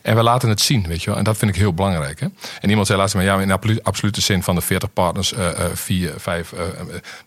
En 0.04 0.15
we 0.15 0.24
laten 0.24 0.50
het 0.50 0.62
zien, 0.62 0.88
weet 0.88 1.04
je 1.04 1.10
wel. 1.10 1.17
En 1.17 1.24
dat 1.24 1.38
vind 1.38 1.52
ik 1.52 1.58
heel 1.58 1.74
belangrijk. 1.74 2.19
Hè. 2.19 2.28
En 2.60 2.69
iemand 2.69 2.88
zei 2.88 3.00
laatst 3.00 3.15
maar, 3.15 3.24
ja, 3.24 3.39
in 3.39 3.84
absolute 3.84 4.22
zin 4.22 4.43
van 4.43 4.56
de 4.56 4.62
40 4.62 4.93
partners, 4.93 5.34
uh, 5.34 5.39
uh, 5.39 5.65
vier, 5.74 6.13
vijf, 6.17 6.54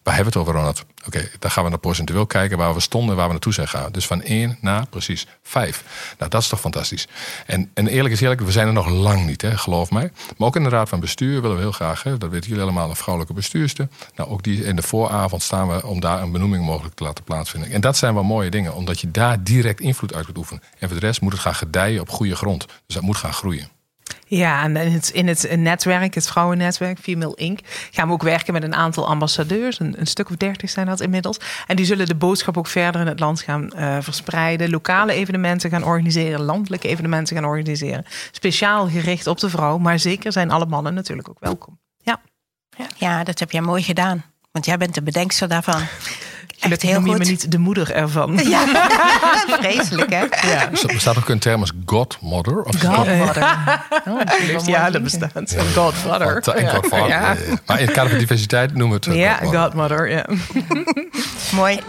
waar 0.02 0.14
hebben 0.14 0.32
we 0.32 0.38
het 0.38 0.48
over, 0.48 0.60
Ronald? 0.60 0.84
Oké, 1.06 1.06
okay, 1.06 1.30
dan 1.38 1.50
gaan 1.50 1.64
we 1.64 1.70
naar 1.70 1.78
procentueel 1.78 2.26
kijken 2.26 2.58
waar 2.58 2.74
we 2.74 2.80
stonden, 2.80 3.16
waar 3.16 3.26
we 3.26 3.32
naartoe 3.32 3.52
zijn 3.52 3.68
gegaan. 3.68 3.92
Dus 3.92 4.06
van 4.06 4.22
1 4.22 4.58
naar 4.60 4.86
precies 4.86 5.26
5. 5.42 6.14
Nou, 6.18 6.30
dat 6.30 6.42
is 6.42 6.48
toch 6.48 6.60
fantastisch. 6.60 7.08
En, 7.46 7.70
en 7.74 7.86
eerlijk 7.86 8.14
is 8.14 8.20
eerlijk, 8.20 8.40
we 8.40 8.52
zijn 8.52 8.66
er 8.66 8.72
nog 8.72 8.88
lang 8.88 9.26
niet, 9.26 9.42
hè, 9.42 9.58
geloof 9.58 9.90
mij. 9.90 10.10
Maar 10.36 10.48
ook 10.48 10.56
in 10.56 10.62
de 10.62 10.68
Raad 10.68 10.88
van 10.88 11.00
Bestuur 11.00 11.40
willen 11.40 11.56
we 11.56 11.62
heel 11.62 11.72
graag, 11.72 12.02
hè, 12.02 12.18
dat 12.18 12.30
weten 12.30 12.48
jullie 12.48 12.62
allemaal, 12.64 12.88
een 12.88 12.96
vrouwelijke 12.96 13.34
bestuurster. 13.34 13.88
Nou, 14.14 14.30
ook 14.30 14.42
die 14.42 14.64
in 14.64 14.76
de 14.76 14.82
vooravond 14.82 15.42
staan 15.42 15.68
we 15.68 15.86
om 15.86 16.00
daar 16.00 16.22
een 16.22 16.32
benoeming 16.32 16.64
mogelijk 16.64 16.94
te 16.94 17.04
laten 17.04 17.24
plaatsvinden. 17.24 17.70
En 17.70 17.80
dat 17.80 17.96
zijn 17.96 18.14
wel 18.14 18.22
mooie 18.22 18.50
dingen, 18.50 18.74
omdat 18.74 19.00
je 19.00 19.10
daar 19.10 19.42
direct 19.42 19.80
invloed 19.80 20.14
uit 20.14 20.24
kunt 20.24 20.38
oefenen. 20.38 20.62
En 20.78 20.88
voor 20.88 21.00
de 21.00 21.06
rest 21.06 21.20
moet 21.20 21.32
het 21.32 21.40
gaan 21.40 21.54
gedijen 21.54 22.00
op 22.00 22.08
goede 22.08 22.36
grond. 22.36 22.66
Dus 22.86 22.94
dat 22.94 23.02
moet 23.04 23.16
gaan 23.16 23.32
groeien. 23.32 23.71
Ja, 24.36 24.62
en 24.62 24.76
in 24.76 24.92
het, 24.92 25.08
in 25.08 25.28
het 25.28 25.56
netwerk, 25.56 26.14
het 26.14 26.28
vrouwennetwerk, 26.28 26.98
Female 26.98 27.34
Inc., 27.36 27.60
gaan 27.90 28.06
we 28.06 28.12
ook 28.12 28.22
werken 28.22 28.52
met 28.52 28.62
een 28.62 28.74
aantal 28.74 29.06
ambassadeurs. 29.06 29.80
Een, 29.80 29.96
stuk 30.02 30.30
of 30.30 30.36
dertig 30.36 30.70
zijn 30.70 30.86
dat 30.86 31.00
inmiddels. 31.00 31.40
En 31.66 31.76
die 31.76 31.84
zullen 31.84 32.06
de 32.06 32.14
boodschap 32.14 32.56
ook 32.56 32.66
verder 32.66 33.00
in 33.00 33.06
het 33.06 33.20
land 33.20 33.40
gaan 33.40 33.70
uh, 33.76 33.96
verspreiden. 34.00 34.70
Lokale 34.70 35.12
evenementen 35.12 35.70
gaan 35.70 35.84
organiseren, 35.84 36.40
landelijke 36.40 36.88
evenementen 36.88 37.36
gaan 37.36 37.44
organiseren. 37.44 38.04
Speciaal 38.30 38.88
gericht 38.88 39.26
op 39.26 39.40
de 39.40 39.50
vrouw, 39.50 39.78
maar 39.78 39.98
zeker 39.98 40.32
zijn 40.32 40.50
alle 40.50 40.66
mannen 40.66 40.94
natuurlijk 40.94 41.28
ook 41.28 41.40
welkom. 41.40 41.78
Ja, 41.98 42.20
ja. 42.76 42.86
ja 42.96 43.24
dat 43.24 43.38
heb 43.38 43.50
jij 43.50 43.62
mooi 43.62 43.82
gedaan. 43.82 44.24
Want 44.50 44.64
jij 44.64 44.76
bent 44.76 44.94
de 44.94 45.02
bedenkster 45.02 45.48
daarvan. 45.48 45.82
Echt 46.70 46.82
heel 46.82 47.00
noem 47.00 47.10
je 47.10 47.18
me 47.18 47.24
niet 47.24 47.50
de 47.50 47.58
moeder 47.58 47.92
ervan. 47.92 48.38
Ja, 48.48 48.64
vreselijk 49.46 50.10
hè? 50.10 50.20
Ja. 50.20 50.70
Er 50.70 50.86
bestaat 50.86 51.16
ook 51.18 51.28
een 51.28 51.38
term 51.38 51.60
als 51.60 51.72
godmother. 51.86 52.62
Of 52.62 52.80
godmother. 52.80 53.46
Oh, 54.08 54.66
ja, 54.66 54.90
dat 54.90 55.02
bestaat. 55.02 55.50
Ja. 55.50 55.62
Godfather. 55.74 56.54
En 56.56 56.68
godfather. 56.70 57.08
Ja. 57.08 57.36
Maar 57.66 57.80
in 57.80 57.84
het 57.86 57.94
kader 57.94 58.10
van 58.10 58.18
diversiteit 58.18 58.74
noemen 58.74 59.00
we 59.00 59.10
het 59.10 59.18
Ja, 59.18 59.34
godmother. 59.34 60.10
ja. 60.10 60.26
Mooi. 61.54 61.80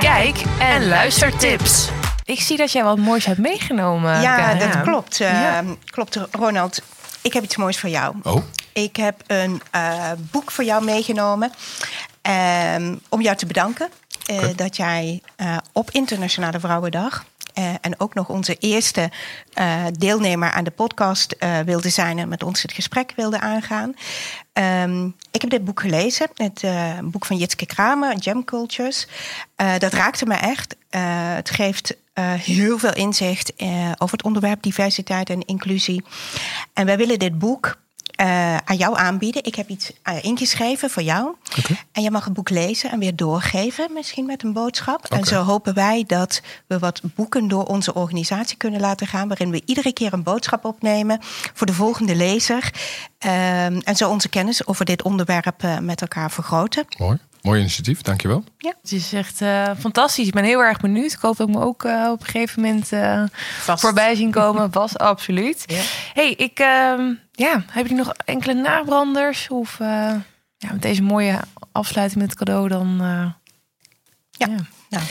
Kijk 0.00 0.42
en 0.58 0.88
luistertips. 0.88 1.88
Ik 2.24 2.40
zie 2.40 2.56
dat 2.56 2.72
jij 2.72 2.84
wat 2.84 2.98
moois 2.98 3.24
hebt 3.24 3.38
meegenomen. 3.38 4.20
Ja, 4.20 4.54
dat 4.54 4.80
klopt. 4.82 5.20
Uh, 5.20 5.58
klopt, 5.84 6.18
Ronald. 6.32 6.82
Ik 7.22 7.32
heb 7.32 7.42
iets 7.42 7.56
moois 7.56 7.78
voor 7.78 7.90
jou. 7.90 8.14
Oh. 8.22 8.42
Ik 8.72 8.96
heb 8.96 9.14
een 9.26 9.62
uh, 9.74 9.80
boek 10.30 10.50
voor 10.50 10.64
jou 10.64 10.84
meegenomen. 10.84 11.52
Um, 12.28 13.00
om 13.08 13.20
jou 13.20 13.36
te 13.36 13.46
bedanken 13.46 13.88
uh, 14.30 14.44
dat 14.56 14.76
jij 14.76 15.22
uh, 15.36 15.56
op 15.72 15.90
Internationale 15.90 16.60
Vrouwendag. 16.60 17.24
Uh, 17.58 17.64
en 17.80 18.00
ook 18.00 18.14
nog 18.14 18.28
onze 18.28 18.56
eerste 18.58 19.10
deelnemer 19.92 20.50
aan 20.52 20.64
de 20.64 20.70
podcast 20.70 21.36
wilde 21.64 21.88
zijn 21.88 22.18
en 22.18 22.28
met 22.28 22.42
ons 22.42 22.62
het 22.62 22.72
gesprek 22.72 23.12
wilde 23.16 23.40
aangaan. 23.40 23.94
Um, 24.52 25.16
ik 25.30 25.40
heb 25.40 25.50
dit 25.50 25.64
boek 25.64 25.80
gelezen, 25.80 26.26
het 26.34 26.64
boek 27.02 27.26
van 27.26 27.36
Jitske 27.36 27.66
Kramer, 27.66 28.14
Gem 28.18 28.44
Cultures. 28.44 29.06
dat 29.78 29.92
raakte 29.92 30.26
me 30.26 30.34
echt. 30.34 30.76
het 31.34 31.50
geeft 31.50 31.96
heel 32.38 32.78
veel 32.78 32.94
inzicht 32.94 33.52
over 33.98 34.16
het 34.16 34.22
onderwerp 34.22 34.62
diversiteit 34.62 35.30
en 35.30 35.44
inclusie. 35.46 36.04
En 36.72 36.86
wij 36.86 36.96
willen 36.96 37.18
dit 37.18 37.38
boek 37.38 37.78
uh, 38.20 38.56
aan 38.56 38.76
jou 38.76 38.98
aanbieden. 38.98 39.44
Ik 39.44 39.54
heb 39.54 39.68
iets 39.68 39.92
uh, 40.04 40.24
ingeschreven 40.24 40.90
voor 40.90 41.02
jou. 41.02 41.34
Okay. 41.58 41.84
En 41.92 42.02
je 42.02 42.10
mag 42.10 42.24
het 42.24 42.32
boek 42.32 42.50
lezen 42.50 42.90
en 42.90 42.98
weer 42.98 43.16
doorgeven, 43.16 43.92
misschien 43.92 44.26
met 44.26 44.42
een 44.42 44.52
boodschap. 44.52 45.04
Okay. 45.04 45.18
En 45.18 45.24
zo 45.24 45.42
hopen 45.42 45.74
wij 45.74 46.04
dat 46.06 46.42
we 46.66 46.78
wat 46.78 47.00
boeken 47.14 47.48
door 47.48 47.64
onze 47.64 47.94
organisatie 47.94 48.56
kunnen 48.56 48.80
laten 48.80 49.06
gaan, 49.06 49.28
waarin 49.28 49.50
we 49.50 49.62
iedere 49.64 49.92
keer 49.92 50.12
een 50.12 50.22
boodschap 50.22 50.64
opnemen 50.64 51.18
voor 51.54 51.66
de 51.66 51.72
volgende 51.72 52.16
lezer. 52.16 52.72
Uh, 53.26 53.64
en 53.64 53.96
zo 53.96 54.10
onze 54.10 54.28
kennis 54.28 54.66
over 54.66 54.84
dit 54.84 55.02
onderwerp 55.02 55.62
uh, 55.62 55.78
met 55.78 56.00
elkaar 56.00 56.30
vergroten. 56.30 56.84
Mooi. 56.98 57.18
Mooi 57.42 57.60
initiatief, 57.60 58.02
dankjewel. 58.02 58.44
Ja. 58.58 58.72
Het 58.82 58.92
is 58.92 59.12
echt 59.12 59.40
uh, 59.40 59.70
fantastisch. 59.78 60.26
Ik 60.26 60.32
ben 60.32 60.44
heel 60.44 60.60
erg 60.60 60.80
benieuwd. 60.80 61.12
Ik 61.12 61.18
hoop 61.18 61.36
dat 61.36 61.48
ik 61.48 61.54
me 61.54 61.60
ook 61.60 61.84
uh, 61.84 62.08
op 62.10 62.20
een 62.20 62.26
gegeven 62.26 62.62
moment 62.62 62.92
uh, 62.92 63.22
voorbij 63.56 64.14
zien 64.14 64.30
komen. 64.30 64.70
Was 64.80 64.98
absoluut. 64.98 65.62
Ja. 65.66 65.80
hey, 66.14 66.30
ik, 66.30 66.58
ehm, 66.58 67.14
ja, 67.38 67.64
heb 67.70 67.86
je 67.86 67.94
nog 67.94 68.12
enkele 68.24 68.54
nabranders? 68.54 69.48
Of 69.48 69.76
ja, 69.78 70.72
met 70.72 70.82
deze 70.82 71.02
mooie 71.02 71.38
afsluiting 71.72 72.20
met 72.20 72.30
het 72.30 72.38
cadeau 72.38 72.68
dan... 72.68 72.96
ja. 74.30 74.46
ja. 74.48 74.56
Nou 74.88 75.04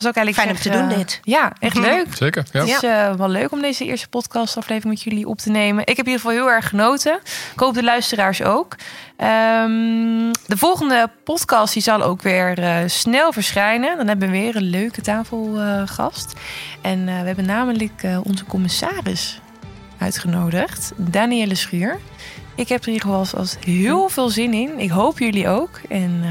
is 0.00 0.06
ook 0.06 0.16
eigenlijk 0.16 0.36
fijn 0.36 0.56
om 0.56 0.62
te 0.62 0.78
doen 0.78 0.98
dit. 0.98 1.20
Ja, 1.22 1.52
echt 1.58 1.74
mhm. 1.74 1.84
leuk. 1.84 2.06
Zeker. 2.14 2.44
Ja. 2.52 2.60
Het 2.60 2.68
is 2.68 2.82
uh, 2.82 3.14
wel 3.14 3.28
leuk 3.28 3.52
om 3.52 3.60
deze 3.60 3.84
eerste 3.84 4.08
podcastaflevering 4.08 4.94
met 4.94 5.02
jullie 5.02 5.28
op 5.28 5.38
te 5.38 5.50
nemen. 5.50 5.80
Ik 5.86 5.96
heb 5.96 6.06
in 6.06 6.12
ieder 6.12 6.20
geval 6.20 6.36
heel 6.36 6.50
erg 6.50 6.68
genoten. 6.68 7.20
Ik 7.52 7.60
hoop 7.60 7.74
de 7.74 7.82
luisteraars 7.82 8.42
ook. 8.42 8.76
Um, 9.16 10.30
de 10.46 10.56
volgende 10.56 11.10
podcast 11.24 11.72
die 11.72 11.82
zal 11.82 12.02
ook 12.02 12.22
weer 12.22 12.58
uh, 12.58 12.78
snel 12.86 13.32
verschijnen. 13.32 13.96
Dan 13.96 14.06
hebben 14.08 14.30
we 14.30 14.38
weer 14.38 14.56
een 14.56 14.70
leuke 14.70 15.00
tafelgast. 15.00 16.32
Uh, 16.34 16.90
en 16.90 17.04
we 17.04 17.10
hebben 17.10 17.46
namelijk 17.46 18.02
onze 18.22 18.44
commissaris 18.44 19.40
uitgenodigd, 20.00 20.92
Danielle 20.96 21.54
Schuur. 21.54 21.98
Ik 22.54 22.68
heb 22.68 22.80
er 22.80 22.88
in 22.88 22.92
ieder 22.92 23.08
geval 23.08 23.38
als 23.40 23.56
heel 23.64 24.08
veel 24.08 24.28
zin 24.28 24.54
in. 24.54 24.78
Ik 24.78 24.90
hoop 24.90 25.18
jullie 25.18 25.48
ook. 25.48 25.80
En 25.88 26.22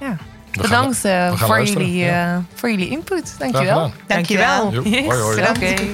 ja, 0.00 0.16
Bedankt 0.60 1.04
uh, 1.04 1.32
voor, 1.32 1.62
jullie, 1.62 2.00
uh, 2.00 2.06
ja. 2.06 2.42
voor 2.54 2.70
jullie 2.70 2.88
input. 2.88 3.34
Dankjewel. 3.38 3.92
Dankjewel. 4.06 4.70
Dankjewel. 4.70 4.92
Yes. 4.92 5.06
Hoi, 5.06 5.20
hoi. 5.20 5.40
Oké. 5.40 5.50
Okay. 5.50 5.90